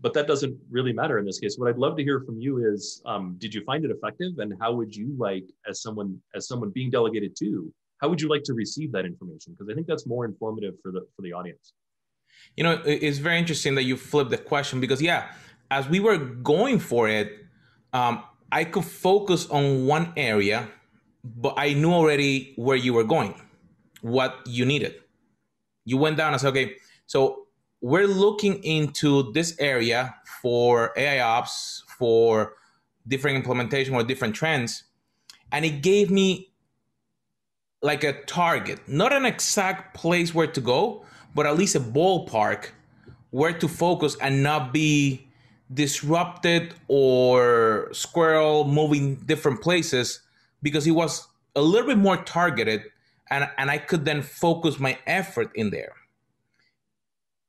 but 0.00 0.14
that 0.14 0.26
doesn't 0.26 0.56
really 0.70 0.92
matter 0.92 1.18
in 1.18 1.24
this 1.24 1.38
case. 1.38 1.56
What 1.58 1.68
I'd 1.68 1.78
love 1.78 1.96
to 1.96 2.02
hear 2.02 2.20
from 2.20 2.38
you 2.38 2.64
is, 2.72 3.02
um, 3.06 3.36
did 3.38 3.52
you 3.52 3.64
find 3.64 3.84
it 3.84 3.90
effective, 3.90 4.38
and 4.38 4.54
how 4.60 4.72
would 4.72 4.94
you 4.94 5.14
like, 5.18 5.44
as 5.68 5.82
someone 5.82 6.18
as 6.34 6.46
someone 6.46 6.70
being 6.70 6.90
delegated 6.90 7.34
to, 7.36 7.72
how 8.00 8.08
would 8.08 8.20
you 8.20 8.28
like 8.28 8.42
to 8.44 8.54
receive 8.54 8.92
that 8.92 9.04
information? 9.04 9.52
Because 9.52 9.70
I 9.70 9.74
think 9.74 9.86
that's 9.86 10.06
more 10.06 10.24
informative 10.24 10.74
for 10.82 10.92
the 10.92 11.00
for 11.16 11.22
the 11.22 11.32
audience. 11.32 11.72
You 12.56 12.64
know, 12.64 12.80
it's 12.84 13.18
very 13.18 13.38
interesting 13.38 13.74
that 13.74 13.82
you 13.82 13.96
flipped 13.96 14.30
the 14.30 14.38
question 14.38 14.80
because 14.80 15.02
yeah, 15.02 15.32
as 15.70 15.88
we 15.88 16.00
were 16.00 16.16
going 16.16 16.78
for 16.78 17.08
it, 17.08 17.32
um, 17.92 18.22
I 18.50 18.64
could 18.64 18.84
focus 18.84 19.48
on 19.50 19.86
one 19.86 20.12
area, 20.16 20.68
but 21.24 21.54
I 21.56 21.74
knew 21.74 21.92
already 21.92 22.54
where 22.56 22.76
you 22.76 22.94
were 22.94 23.04
going, 23.04 23.34
what 24.02 24.38
you 24.46 24.64
needed. 24.64 24.94
You 25.84 25.96
went 25.96 26.16
down 26.16 26.32
and 26.32 26.40
said, 26.40 26.48
okay, 26.48 26.76
so 27.06 27.46
we're 27.80 28.06
looking 28.06 28.62
into 28.62 29.32
this 29.32 29.56
area 29.58 30.14
for 30.42 30.92
AI 30.96 31.20
ops, 31.20 31.84
for 31.98 32.54
different 33.08 33.36
implementation 33.36 33.94
or 33.94 34.02
different 34.02 34.34
trends. 34.34 34.84
And 35.52 35.64
it 35.64 35.82
gave 35.82 36.10
me 36.10 36.52
like 37.82 38.04
a 38.04 38.22
target, 38.24 38.80
not 38.86 39.12
an 39.12 39.24
exact 39.24 39.94
place 39.94 40.34
where 40.34 40.46
to 40.46 40.60
go, 40.60 41.04
but 41.34 41.46
at 41.46 41.56
least 41.56 41.74
a 41.74 41.80
ballpark 41.80 42.68
where 43.30 43.52
to 43.52 43.68
focus 43.68 44.16
and 44.20 44.42
not 44.42 44.72
be 44.72 45.26
disrupted 45.72 46.74
or 46.88 47.88
squirrel 47.92 48.64
moving 48.64 49.14
different 49.26 49.62
places 49.62 50.20
because 50.62 50.86
it 50.86 50.90
was 50.90 51.28
a 51.54 51.62
little 51.62 51.86
bit 51.86 51.98
more 51.98 52.16
targeted 52.18 52.82
and, 53.30 53.48
and 53.58 53.70
I 53.70 53.78
could 53.78 54.04
then 54.04 54.22
focus 54.22 54.78
my 54.78 54.98
effort 55.06 55.50
in 55.54 55.70
there. 55.70 55.92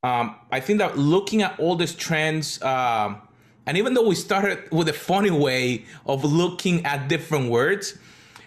Um, 0.03 0.35
I 0.51 0.59
think 0.59 0.79
that 0.79 0.97
looking 0.97 1.41
at 1.41 1.59
all 1.59 1.75
these 1.75 1.93
trends, 1.93 2.61
um, 2.61 3.21
and 3.65 3.77
even 3.77 3.93
though 3.93 4.07
we 4.07 4.15
started 4.15 4.71
with 4.71 4.89
a 4.89 4.93
funny 4.93 5.29
way 5.29 5.85
of 6.05 6.23
looking 6.23 6.85
at 6.85 7.07
different 7.07 7.51
words, 7.51 7.97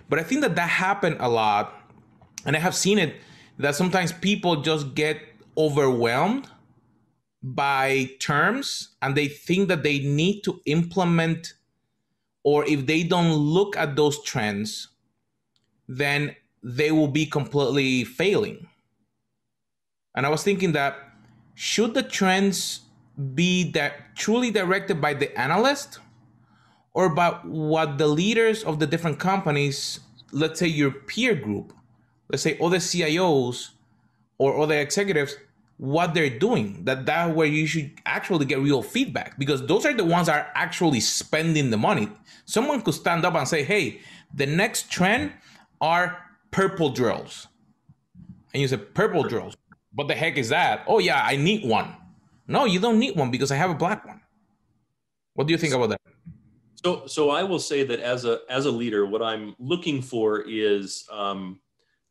but 0.09 0.18
I 0.18 0.23
think 0.23 0.40
that 0.42 0.57
that 0.57 0.68
happened 0.68 1.16
a 1.20 1.29
lot, 1.29 1.73
and 2.44 2.57
I 2.57 2.59
have 2.59 2.75
seen 2.75 2.99
it 2.99 3.16
that 3.59 3.75
sometimes 3.77 4.12
people 4.12 4.62
just 4.62 4.94
get 4.94 5.20
overwhelmed 5.57 6.49
by 7.42 8.11
terms 8.20 8.97
and 9.03 9.14
they 9.14 9.29
think 9.29 9.68
that 9.68 9.83
they 9.83 9.99
need 9.99 10.40
to 10.40 10.61
implement 10.64 11.55
or 12.42 12.64
if 12.66 12.87
they 12.87 13.03
don't 13.03 13.35
look 13.35 13.77
at 13.77 13.97
those 13.97 14.23
trends 14.25 14.88
then 15.87 16.35
they 16.64 16.90
will 16.90 17.09
be 17.09 17.27
completely 17.27 18.05
failing 18.05 18.66
and 20.16 20.27
i 20.27 20.29
was 20.29 20.42
thinking 20.42 20.72
that 20.72 20.96
should 21.55 21.94
the 21.94 22.03
trends 22.03 22.81
be 23.35 23.70
that 23.70 24.16
truly 24.16 24.50
directed 24.50 25.00
by 25.00 25.14
the 25.14 25.38
analyst 25.38 26.00
or 26.94 27.09
by 27.09 27.31
what 27.44 27.98
the 27.98 28.07
leaders 28.07 28.64
of 28.64 28.81
the 28.81 28.87
different 28.87 29.20
companies 29.20 30.00
let's 30.33 30.59
say 30.59 30.66
your 30.66 30.90
peer 30.90 31.35
group 31.35 31.72
let's 32.31 32.42
say 32.42 32.59
other 32.61 32.79
cios 32.79 33.70
or 34.38 34.59
other 34.61 34.79
executives 34.79 35.37
what 35.77 36.14
they're 36.14 36.38
doing. 36.38 36.85
That 36.85 37.07
that 37.07 37.35
where 37.35 37.46
you 37.46 37.66
should 37.66 37.92
actually 38.07 38.46
get 38.46 38.61
real 38.61 38.83
feedback 38.83 39.38
because 39.38 39.66
those 39.66 39.85
are 39.85 39.94
the 39.94 40.05
ones 40.05 40.27
that 40.27 40.37
are 40.37 40.53
actually 40.55 41.00
spending 41.00 41.70
the 41.70 41.77
money. 41.77 42.09
Someone 42.44 42.83
could 42.83 42.94
stand 42.94 43.24
up 43.24 43.35
and 43.35 43.46
say, 43.46 43.64
"Hey, 43.64 44.00
the 44.33 44.46
next 44.46 44.90
trend 44.90 45.33
are 45.81 46.18
purple 46.54 46.90
drills," 46.90 47.48
and 48.52 48.60
you 48.62 48.68
say, 48.68 48.76
"Purple 48.76 49.24
drills? 49.24 49.56
What 49.92 50.08
the 50.08 50.14
heck 50.14 50.36
is 50.38 50.48
that?" 50.50 50.84
Oh 50.86 50.98
yeah, 50.98 51.20
I 51.22 51.36
need 51.36 51.68
one. 51.68 51.96
No, 52.46 52.64
you 52.64 52.80
don't 52.80 52.98
need 52.98 53.16
one 53.16 53.30
because 53.30 53.50
I 53.50 53.56
have 53.56 53.70
a 53.70 53.74
black 53.74 54.06
one. 54.06 54.20
What 55.34 55.46
do 55.46 55.52
you 55.52 55.58
think 55.58 55.74
about 55.74 55.90
that? 55.90 56.00
So, 56.84 57.06
so 57.06 57.30
I 57.30 57.42
will 57.42 57.58
say 57.58 57.82
that 57.84 58.00
as 58.00 58.24
a 58.24 58.40
as 58.48 58.66
a 58.66 58.70
leader, 58.70 59.06
what 59.06 59.22
I'm 59.22 59.54
looking 59.58 60.02
for 60.02 60.44
is 60.46 61.06
um, 61.10 61.60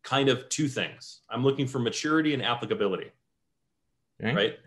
kind 0.03 0.29
of 0.29 0.49
two 0.49 0.67
things. 0.67 1.21
I'm 1.29 1.43
looking 1.43 1.67
for 1.67 1.79
maturity 1.79 2.33
and 2.33 2.43
applicability. 2.43 3.11
Okay. 4.21 4.33
Right. 4.33 4.59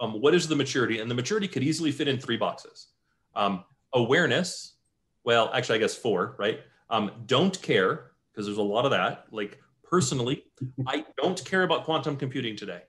Um, 0.00 0.20
what 0.20 0.34
is 0.34 0.48
the 0.48 0.56
maturity? 0.56 1.00
And 1.00 1.10
the 1.10 1.14
maturity 1.14 1.46
could 1.46 1.62
easily 1.62 1.92
fit 1.92 2.08
in 2.08 2.18
three 2.18 2.36
boxes. 2.36 2.88
Um, 3.34 3.64
awareness. 3.92 4.74
Well, 5.24 5.50
actually, 5.54 5.76
I 5.76 5.78
guess 5.80 5.94
four. 5.94 6.34
Right. 6.38 6.60
Um, 6.90 7.10
don't 7.26 7.60
care 7.62 8.11
because 8.32 8.46
there's 8.46 8.58
a 8.58 8.62
lot 8.62 8.84
of 8.84 8.90
that. 8.90 9.26
Like 9.30 9.60
personally, 9.82 10.44
I 10.86 11.04
don't 11.16 11.42
care 11.44 11.62
about 11.62 11.84
quantum 11.84 12.16
computing 12.16 12.56
today. 12.56 12.82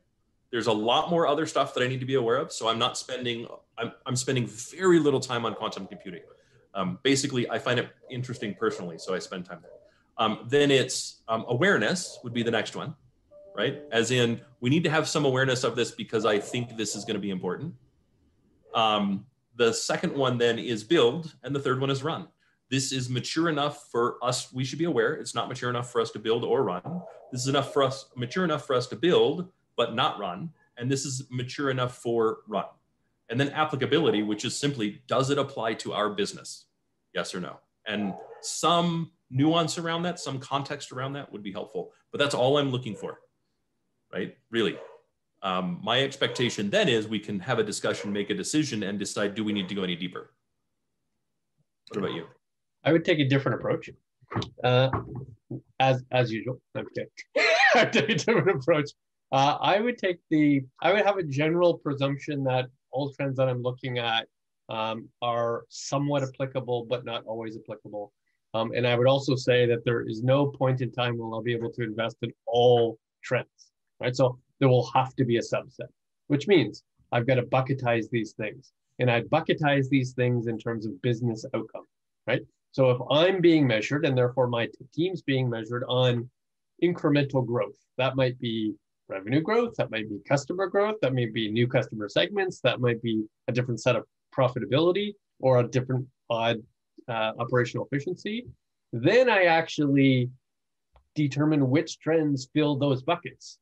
There's 0.51 0.67
a 0.67 0.73
lot 0.73 1.09
more 1.09 1.27
other 1.27 1.45
stuff 1.45 1.73
that 1.73 1.83
I 1.83 1.87
need 1.87 1.99
to 1.99 2.05
be 2.05 2.15
aware 2.15 2.37
of. 2.37 2.51
So 2.51 2.67
I'm 2.67 2.79
not 2.79 2.97
spending, 2.97 3.47
I'm, 3.77 3.91
I'm 4.05 4.15
spending 4.15 4.47
very 4.47 4.99
little 4.99 5.19
time 5.19 5.45
on 5.45 5.55
quantum 5.55 5.87
computing. 5.87 6.21
Um, 6.75 6.99
basically, 7.03 7.49
I 7.49 7.59
find 7.59 7.79
it 7.79 7.89
interesting 8.09 8.55
personally, 8.55 8.97
so 8.97 9.13
I 9.13 9.19
spend 9.19 9.45
time 9.45 9.59
there. 9.61 9.71
Um, 10.17 10.45
then 10.47 10.71
it's 10.71 11.21
um, 11.27 11.45
awareness 11.47 12.19
would 12.23 12.33
be 12.33 12.43
the 12.43 12.51
next 12.51 12.75
one, 12.75 12.95
right? 13.55 13.81
As 13.91 14.11
in, 14.11 14.41
we 14.59 14.69
need 14.69 14.83
to 14.83 14.89
have 14.89 15.07
some 15.07 15.25
awareness 15.25 15.63
of 15.63 15.75
this 15.75 15.91
because 15.91 16.25
I 16.25 16.39
think 16.39 16.77
this 16.77 16.95
is 16.95 17.03
going 17.03 17.15
to 17.15 17.21
be 17.21 17.31
important. 17.31 17.73
Um, 18.73 19.25
the 19.55 19.73
second 19.73 20.15
one 20.15 20.37
then 20.37 20.57
is 20.57 20.83
build, 20.83 21.33
and 21.43 21.55
the 21.55 21.59
third 21.59 21.79
one 21.79 21.89
is 21.89 22.03
run. 22.03 22.27
This 22.73 22.91
is 22.91 23.07
mature 23.07 23.49
enough 23.49 23.87
for 23.91 24.17
us. 24.23 24.51
We 24.51 24.65
should 24.65 24.79
be 24.79 24.85
aware. 24.85 25.13
It's 25.13 25.35
not 25.35 25.47
mature 25.47 25.69
enough 25.69 25.91
for 25.91 26.01
us 26.01 26.09
to 26.09 26.17
build 26.17 26.43
or 26.43 26.63
run. 26.63 26.81
This 27.31 27.43
is 27.43 27.47
enough 27.47 27.71
for 27.71 27.83
us, 27.83 28.07
mature 28.15 28.43
enough 28.43 28.65
for 28.65 28.75
us 28.75 28.87
to 28.87 28.95
build, 28.95 29.47
but 29.77 29.93
not 29.93 30.17
run. 30.17 30.49
And 30.75 30.89
this 30.89 31.05
is 31.05 31.27
mature 31.29 31.69
enough 31.69 31.95
for 31.99 32.39
run. 32.47 32.65
And 33.29 33.39
then 33.39 33.49
applicability, 33.49 34.23
which 34.23 34.43
is 34.43 34.57
simply, 34.57 35.03
does 35.05 35.29
it 35.29 35.37
apply 35.37 35.75
to 35.75 35.93
our 35.93 36.09
business? 36.09 36.65
Yes 37.13 37.35
or 37.35 37.41
no? 37.41 37.59
And 37.85 38.15
some 38.41 39.11
nuance 39.29 39.77
around 39.77 40.01
that, 40.03 40.19
some 40.19 40.39
context 40.39 40.91
around 40.91 41.13
that 41.13 41.31
would 41.31 41.43
be 41.43 41.51
helpful. 41.51 41.91
But 42.11 42.17
that's 42.17 42.33
all 42.33 42.57
I'm 42.57 42.71
looking 42.71 42.95
for, 42.95 43.19
right? 44.11 44.35
Really. 44.49 44.79
Um, 45.43 45.79
my 45.83 46.01
expectation 46.01 46.71
then 46.71 46.89
is 46.89 47.07
we 47.07 47.19
can 47.19 47.39
have 47.41 47.59
a 47.59 47.63
discussion, 47.63 48.11
make 48.11 48.31
a 48.31 48.33
decision, 48.33 48.81
and 48.81 48.97
decide 48.97 49.35
do 49.35 49.43
we 49.43 49.53
need 49.53 49.69
to 49.69 49.75
go 49.75 49.83
any 49.83 49.95
deeper? 49.95 50.31
What 51.89 51.99
about 51.99 52.13
you? 52.15 52.25
I 52.83 52.91
would 52.91 53.05
take 53.05 53.19
a 53.19 53.25
different 53.25 53.59
approach. 53.59 53.89
Uh, 54.63 54.89
as 55.79 56.03
as 56.11 56.31
usual. 56.31 56.59
Okay. 56.75 57.05
I'd 57.75 57.93
take 57.93 58.09
a 58.09 58.15
different 58.15 58.49
approach. 58.49 58.91
Uh, 59.31 59.57
I 59.59 59.79
would 59.79 59.97
take 59.97 60.19
the, 60.29 60.63
I 60.81 60.93
would 60.93 61.05
have 61.05 61.17
a 61.17 61.23
general 61.23 61.79
presumption 61.79 62.43
that 62.43 62.67
all 62.91 63.11
trends 63.13 63.35
that 63.37 63.49
I'm 63.49 63.63
looking 63.63 63.97
at 63.97 64.27
um, 64.69 65.09
are 65.23 65.65
somewhat 65.69 66.21
applicable, 66.21 66.85
but 66.87 67.03
not 67.03 67.25
always 67.25 67.57
applicable. 67.57 68.13
Um, 68.53 68.71
and 68.75 68.85
I 68.85 68.95
would 68.95 69.07
also 69.07 69.35
say 69.35 69.65
that 69.65 69.83
there 69.85 70.01
is 70.07 70.21
no 70.21 70.45
point 70.45 70.81
in 70.81 70.91
time 70.91 71.17
when 71.17 71.33
I'll 71.33 71.41
be 71.41 71.53
able 71.53 71.71
to 71.71 71.83
invest 71.83 72.17
in 72.21 72.31
all 72.45 72.99
trends, 73.23 73.71
right? 73.99 74.15
So 74.15 74.37
there 74.59 74.69
will 74.69 74.89
have 74.93 75.15
to 75.15 75.25
be 75.25 75.37
a 75.37 75.41
subset, 75.41 75.89
which 76.27 76.47
means 76.47 76.83
I've 77.11 77.25
got 77.25 77.35
to 77.35 77.43
bucketize 77.43 78.09
these 78.11 78.33
things. 78.33 78.71
And 78.99 79.09
I 79.09 79.21
bucketize 79.21 79.89
these 79.89 80.13
things 80.13 80.45
in 80.45 80.59
terms 80.59 80.85
of 80.85 81.01
business 81.01 81.43
outcome, 81.55 81.85
right? 82.27 82.41
So 82.73 82.89
if 82.89 82.97
I'm 83.11 83.39
being 83.39 83.67
measured 83.67 84.03
and 84.03 84.17
therefore 84.17 84.47
my 84.47 84.67
team's 84.93 85.21
being 85.21 85.47
measured 85.47 85.83
on 85.87 86.27
incremental 86.83 87.45
growth, 87.45 87.77
that 87.99 88.15
might 88.15 88.39
be 88.39 88.73
revenue 89.07 89.41
growth, 89.41 89.75
that 89.77 89.91
might 89.91 90.09
be 90.09 90.17
customer 90.27 90.65
growth, 90.65 90.95
that 91.03 91.13
may 91.13 91.27
be 91.27 91.51
new 91.51 91.67
customer 91.67 92.09
segments, 92.09 92.61
that 92.61 92.81
might 92.81 92.99
be 93.03 93.25
a 93.47 93.51
different 93.51 93.79
set 93.79 93.95
of 93.95 94.05
profitability 94.35 95.13
or 95.39 95.59
a 95.59 95.67
different 95.67 96.07
odd 96.31 96.63
uh, 97.07 97.33
operational 97.37 97.87
efficiency. 97.91 98.47
Then 98.91 99.29
I 99.29 99.43
actually 99.43 100.31
determine 101.13 101.69
which 101.69 101.99
trends 101.99 102.49
fill 102.55 102.75
those 102.75 103.03
buckets. 103.03 103.59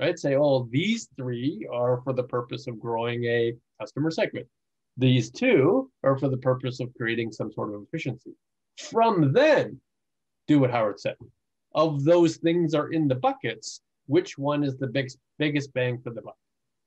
Right? 0.00 0.18
Say, 0.18 0.34
oh, 0.34 0.68
these 0.72 1.08
three 1.16 1.68
are 1.72 2.00
for 2.02 2.14
the 2.14 2.24
purpose 2.24 2.66
of 2.66 2.80
growing 2.80 3.26
a 3.26 3.54
customer 3.78 4.10
segment. 4.10 4.48
These 4.96 5.30
two 5.30 5.90
are 6.02 6.18
for 6.18 6.28
the 6.28 6.36
purpose 6.36 6.80
of 6.80 6.92
creating 6.94 7.32
some 7.32 7.52
sort 7.52 7.74
of 7.74 7.82
efficiency. 7.82 8.32
From 8.78 9.32
then, 9.32 9.80
do 10.46 10.58
what 10.58 10.70
Howard 10.70 11.00
said. 11.00 11.16
Of 11.74 12.04
those 12.04 12.36
things 12.36 12.74
are 12.74 12.92
in 12.92 13.08
the 13.08 13.14
buckets, 13.14 13.80
which 14.06 14.36
one 14.36 14.64
is 14.64 14.76
the 14.76 14.88
big, 14.88 15.08
biggest 15.38 15.72
bang 15.72 16.00
for 16.02 16.10
the 16.10 16.22
buck? 16.22 16.36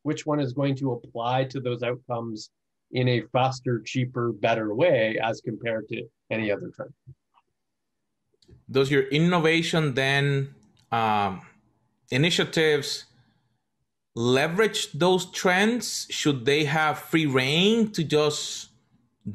Which 0.04 0.26
one 0.26 0.39
is 0.39 0.54
going 0.54 0.76
to 0.78 0.92
apply 0.92 1.46
to 1.46 1.62
those 1.62 1.82
outcomes 1.82 2.50
in 2.92 3.08
a 3.08 3.22
faster, 3.32 3.82
cheaper, 3.86 4.32
better 4.34 4.76
way 4.76 5.18
as 5.24 5.42
compared 5.42 5.88
to 5.89 6.04
any 6.30 6.52
other 6.52 6.70
trend? 6.76 6.94
Does 8.70 8.92
your 8.92 9.04
innovation 9.04 9.94
then 9.94 10.54
um, 10.92 11.42
initiatives 12.12 13.06
leverage 14.15 14.91
those 14.91 15.26
trends? 15.32 16.08
Should 16.10 16.45
they 16.45 16.65
have 16.65 16.99
free 16.99 17.26
reign 17.26 17.91
to 17.91 18.04
just 18.04 18.69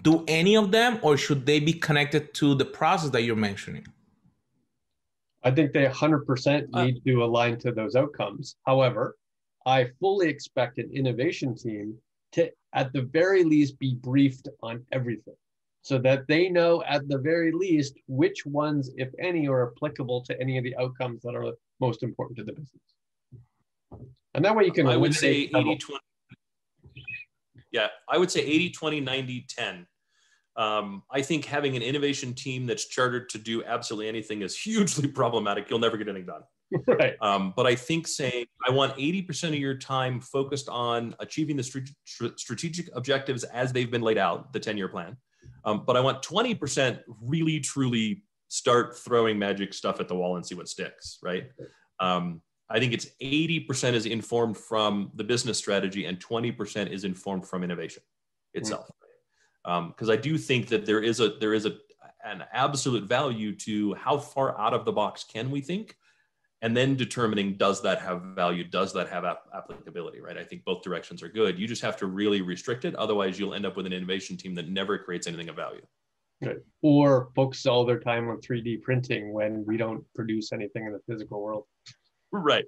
do 0.03 0.25
any 0.29 0.57
of 0.57 0.71
them, 0.71 0.99
or 1.03 1.17
should 1.17 1.47
they 1.47 1.61
be 1.61 1.73
connected 1.73 2.35
to 2.35 2.55
the 2.55 2.64
process 2.64 3.11
that 3.11 3.23
you're 3.23 3.37
mentioning? 3.37 3.87
I 5.43 5.51
think 5.51 5.73
they 5.73 5.87
100% 5.87 6.69
uh, 6.73 6.85
need 6.85 7.03
to 7.07 7.25
align 7.25 7.59
to 7.61 7.73
those 7.73 7.97
outcomes. 7.97 8.57
However, 8.67 9.17
I 9.64 9.87
fully 10.01 10.29
expect 10.29 10.79
an 10.79 10.91
innovation 10.93 11.57
team 11.57 11.97
to, 12.33 12.51
at 12.75 12.93
the 12.93 13.03
very 13.03 13.45
least, 13.45 13.79
be 13.79 13.95
briefed 13.95 14.49
on 14.62 14.85
everything 14.93 15.37
so 15.83 15.97
that 15.99 16.27
they 16.27 16.49
know, 16.51 16.83
at 16.85 17.09
the 17.09 17.19
very 17.19 17.53
least, 17.53 17.95
which 18.09 18.45
ones, 18.45 18.91
if 18.97 19.09
any, 19.19 19.49
are 19.49 19.71
applicable 19.71 20.23
to 20.23 20.38
any 20.41 20.59
of 20.59 20.64
the 20.64 20.77
outcomes 20.77 21.23
that 21.23 21.35
are 21.35 21.53
most 21.81 22.03
important 22.03 22.37
to 22.37 22.45
the 22.45 22.53
business. 22.53 22.83
And 24.38 24.44
that 24.44 24.55
way 24.55 24.64
you 24.64 24.72
can. 24.72 24.87
I 24.87 24.96
would 24.96 25.14
say 25.14 25.51
80 25.55 25.77
20. 25.77 26.01
Yeah, 27.72 27.88
I 28.09 28.16
would 28.16 28.31
say 28.31 28.40
80 28.40 28.70
20, 28.70 29.01
90 29.01 29.46
10 29.48 29.87
um, 30.59 31.05
I 31.09 31.22
think 31.22 31.44
having 31.44 31.77
an 31.77 31.83
innovation 31.83 32.35
team 32.35 32.66
that's 32.66 32.88
chartered 32.88 33.29
to 33.31 33.38
do 33.38 33.62
absolutely 33.64 34.09
anything 34.09 34.42
is 34.42 34.59
hugely 34.61 35.09
problematic. 35.09 35.70
You'll 35.70 35.79
never 35.79 35.96
get 35.96 36.09
anything 36.09 36.27
done. 36.27 36.42
Right. 36.87 37.16
Um, 37.22 37.55
but 37.57 37.66
I 37.66 37.74
think 37.74 38.07
saying 38.07 38.44
I 38.66 38.70
want 38.70 38.94
80% 38.96 39.48
of 39.48 39.55
your 39.55 39.79
time 39.79 40.20
focused 40.20 40.68
on 40.68 41.14
achieving 41.18 41.57
the 41.57 41.62
strategic 42.37 42.90
objectives 42.94 43.44
as 43.44 43.72
they've 43.72 43.90
been 43.90 44.03
laid 44.03 44.18
out, 44.18 44.53
the 44.53 44.61
10 44.61 44.77
year 44.77 44.88
plan. 44.88 45.16
Um, 45.64 45.85
but 45.87 45.96
I 45.96 46.01
want 46.01 46.22
20% 46.22 47.01
really, 47.22 47.61
truly 47.61 48.22
start 48.48 48.98
throwing 48.98 49.38
magic 49.38 49.72
stuff 49.72 49.98
at 49.98 50.09
the 50.09 50.14
wall 50.14 50.37
and 50.37 50.44
see 50.44 50.55
what 50.55 50.68
sticks, 50.68 51.18
right? 51.22 51.51
Um, 52.01 52.42
I 52.71 52.79
think 52.79 52.93
it's 52.93 53.07
80% 53.23 53.95
is 53.95 54.07
informed 54.07 54.57
from 54.57 55.11
the 55.15 55.25
business 55.25 55.57
strategy 55.57 56.05
and 56.05 56.19
20% 56.19 56.91
is 56.91 57.05
informed 57.05 57.47
from 57.47 57.65
innovation 57.65 58.03
itself. 58.55 58.85
Mm-hmm 58.85 58.93
because 59.65 60.09
um, 60.09 60.11
I 60.11 60.17
do 60.17 60.39
think 60.39 60.69
that 60.69 60.87
there 60.87 61.01
is 61.01 61.21
a 61.21 61.31
there 61.41 61.53
is 61.53 61.67
a 61.67 61.77
an 62.25 62.45
absolute 62.53 63.05
value 63.05 63.55
to 63.55 63.95
how 63.95 64.19
far 64.19 64.59
out 64.59 64.75
of 64.75 64.85
the 64.85 64.93
box 64.93 65.25
can 65.25 65.51
we 65.51 65.61
think, 65.61 65.97
and 66.63 66.77
then 66.77 66.97
determining 66.97 67.57
does 67.57 67.83
that 67.83 68.01
have 68.01 68.23
value, 68.35 68.65
does 68.65 68.93
that 68.93 69.09
have 69.09 69.25
ap- 69.25 69.47
applicability, 69.55 70.21
right? 70.21 70.37
I 70.37 70.45
think 70.45 70.65
both 70.65 70.83
directions 70.83 71.23
are 71.23 71.29
good. 71.29 71.59
You 71.59 71.69
just 71.69 71.83
have 71.83 71.97
to 71.99 72.07
really 72.07 72.41
restrict 72.41 72.85
it, 72.85 72.95
otherwise 72.97 73.39
you'll 73.39 73.55
end 73.55 73.67
up 73.67 73.77
with 73.77 73.87
an 73.87 73.93
innovation 73.93 74.37
team 74.37 74.55
that 74.57 74.69
never 74.69 74.99
creates 74.99 75.27
anything 75.27 75.49
of 75.49 75.57
value. 75.57 75.83
Good. 76.43 76.63
Or 76.83 77.31
focus 77.37 77.67
all 77.67 77.85
their 77.85 78.01
time 78.01 78.29
on 78.29 78.41
3D 78.41 78.83
printing 78.83 79.33
when 79.33 79.65
we 79.67 79.77
don't 79.77 80.05
produce 80.15 80.53
anything 80.53 80.87
in 80.87 80.93
the 80.93 81.01
physical 81.07 81.43
world. 81.43 81.65
Right. 82.33 82.64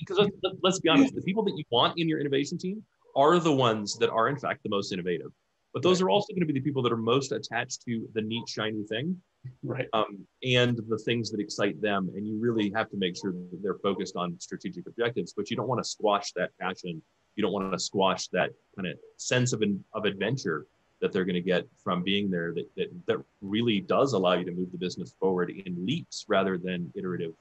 Because 0.00 0.18
let's, 0.18 0.56
let's 0.62 0.80
be 0.80 0.88
honest, 0.88 1.14
the 1.14 1.22
people 1.22 1.44
that 1.44 1.56
you 1.56 1.64
want 1.70 1.98
in 1.98 2.08
your 2.08 2.20
innovation 2.20 2.58
team 2.58 2.82
are 3.16 3.38
the 3.38 3.52
ones 3.52 3.96
that 3.98 4.10
are 4.10 4.28
in 4.28 4.36
fact 4.36 4.62
the 4.62 4.68
most 4.68 4.92
innovative. 4.92 5.32
But 5.72 5.82
those 5.82 6.02
right. 6.02 6.06
are 6.06 6.10
also 6.10 6.32
going 6.32 6.46
to 6.46 6.52
be 6.52 6.52
the 6.52 6.64
people 6.64 6.82
that 6.82 6.92
are 6.92 6.98
most 6.98 7.32
attached 7.32 7.82
to 7.86 8.06
the 8.14 8.22
neat 8.22 8.48
shiny 8.48 8.84
thing. 8.84 9.16
Right. 9.62 9.88
Um, 9.92 10.26
and 10.44 10.76
the 10.88 10.98
things 10.98 11.30
that 11.30 11.40
excite 11.40 11.80
them. 11.80 12.10
And 12.14 12.26
you 12.26 12.38
really 12.38 12.70
have 12.74 12.90
to 12.90 12.96
make 12.96 13.16
sure 13.16 13.32
that 13.32 13.60
they're 13.62 13.78
focused 13.82 14.16
on 14.16 14.38
strategic 14.38 14.86
objectives 14.86 15.32
but 15.36 15.50
you 15.50 15.56
don't 15.56 15.68
want 15.68 15.82
to 15.82 15.88
squash 15.88 16.32
that 16.32 16.50
passion. 16.60 17.02
You 17.36 17.42
don't 17.42 17.52
want 17.52 17.72
to 17.72 17.78
squash 17.78 18.28
that 18.28 18.50
kind 18.76 18.88
of 18.88 18.98
sense 19.16 19.52
of, 19.52 19.62
an, 19.62 19.82
of 19.94 20.04
adventure 20.04 20.66
that 21.00 21.12
they're 21.12 21.24
going 21.24 21.34
to 21.34 21.40
get 21.40 21.66
from 21.82 22.02
being 22.02 22.30
there 22.30 22.54
that, 22.54 22.66
that, 22.76 22.88
that 23.06 23.16
really 23.40 23.80
does 23.80 24.12
allow 24.12 24.34
you 24.34 24.44
to 24.44 24.52
move 24.52 24.70
the 24.70 24.78
business 24.78 25.14
forward 25.18 25.50
in 25.50 25.84
leaps 25.84 26.24
rather 26.28 26.56
than 26.56 26.92
iterative 26.94 27.32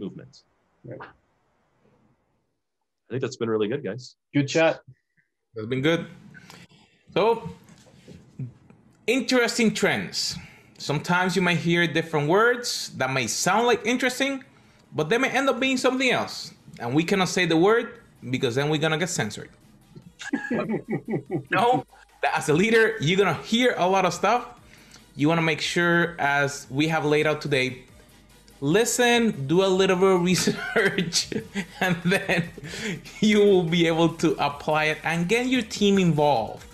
movements 0.00 0.44
right 0.84 1.00
think 3.10 3.20
that's 3.20 3.36
been 3.36 3.50
really 3.50 3.68
good, 3.68 3.84
guys. 3.84 4.14
Good 4.32 4.46
chat. 4.48 4.80
That's 5.54 5.66
been 5.66 5.82
good. 5.82 6.06
So, 7.12 7.50
interesting 9.06 9.74
trends. 9.74 10.36
Sometimes 10.78 11.36
you 11.36 11.42
might 11.42 11.58
hear 11.58 11.86
different 11.86 12.28
words 12.28 12.90
that 12.96 13.12
may 13.12 13.26
sound 13.26 13.66
like 13.66 13.84
interesting, 13.84 14.44
but 14.94 15.08
they 15.08 15.18
may 15.18 15.28
end 15.28 15.48
up 15.48 15.58
being 15.58 15.76
something 15.76 16.10
else. 16.10 16.54
And 16.78 16.94
we 16.94 17.04
cannot 17.04 17.28
say 17.28 17.44
the 17.44 17.56
word 17.56 18.00
because 18.30 18.54
then 18.54 18.70
we're 18.70 18.78
going 18.78 18.92
to 18.92 18.98
get 18.98 19.10
censored. 19.10 19.50
no, 21.50 21.84
that 22.22 22.38
as 22.38 22.48
a 22.48 22.54
leader, 22.54 22.96
you're 23.00 23.18
going 23.18 23.34
to 23.34 23.42
hear 23.42 23.74
a 23.76 23.88
lot 23.88 24.06
of 24.06 24.14
stuff. 24.14 24.46
You 25.16 25.28
want 25.28 25.38
to 25.38 25.42
make 25.42 25.60
sure, 25.60 26.14
as 26.18 26.66
we 26.70 26.86
have 26.88 27.04
laid 27.04 27.26
out 27.26 27.42
today, 27.42 27.84
listen, 28.60 29.46
do 29.46 29.64
a 29.64 29.66
little 29.66 29.96
bit 29.96 30.08
of 30.08 30.22
research, 30.22 31.28
and 31.80 31.96
then 32.04 32.48
you 33.20 33.38
will 33.38 33.62
be 33.62 33.86
able 33.86 34.10
to 34.16 34.36
apply 34.44 34.84
it 34.84 34.98
and 35.02 35.28
get 35.28 35.46
your 35.46 35.62
team 35.62 35.98
involved. 35.98 36.64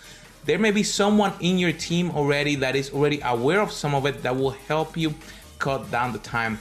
There 0.44 0.58
may 0.58 0.70
be 0.70 0.82
someone 0.82 1.32
in 1.40 1.58
your 1.58 1.72
team 1.72 2.10
already 2.12 2.54
that 2.56 2.76
is 2.76 2.90
already 2.90 3.20
aware 3.24 3.60
of 3.60 3.72
some 3.72 3.94
of 3.94 4.06
it 4.06 4.22
that 4.22 4.36
will 4.36 4.50
help 4.68 4.96
you 4.96 5.14
cut 5.58 5.90
down 5.90 6.12
the 6.12 6.18
time. 6.18 6.58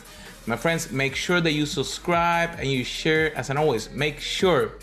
My 0.48 0.56
friends, 0.56 0.92
make 0.92 1.16
sure 1.16 1.42
that 1.42 1.52
you 1.54 1.66
subscribe 1.66 2.52
and 2.58 2.72
you 2.72 2.84
share. 2.84 3.36
As 3.36 3.50
always, 3.50 3.90
make 3.92 4.20
sure 4.20 4.74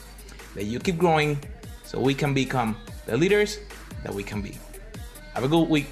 that 0.55 0.65
you 0.65 0.79
keep 0.79 0.99
growing 0.99 1.39
so 1.85 2.01
we 2.01 2.15
can 2.15 2.35
become 2.35 2.77
the 3.07 3.17
leaders 3.17 3.59
that 4.03 4.13
we 4.13 4.23
can 4.23 4.43
be. 4.43 4.59
Have 5.35 5.45
a 5.45 5.49
good 5.49 5.69
week. 5.69 5.87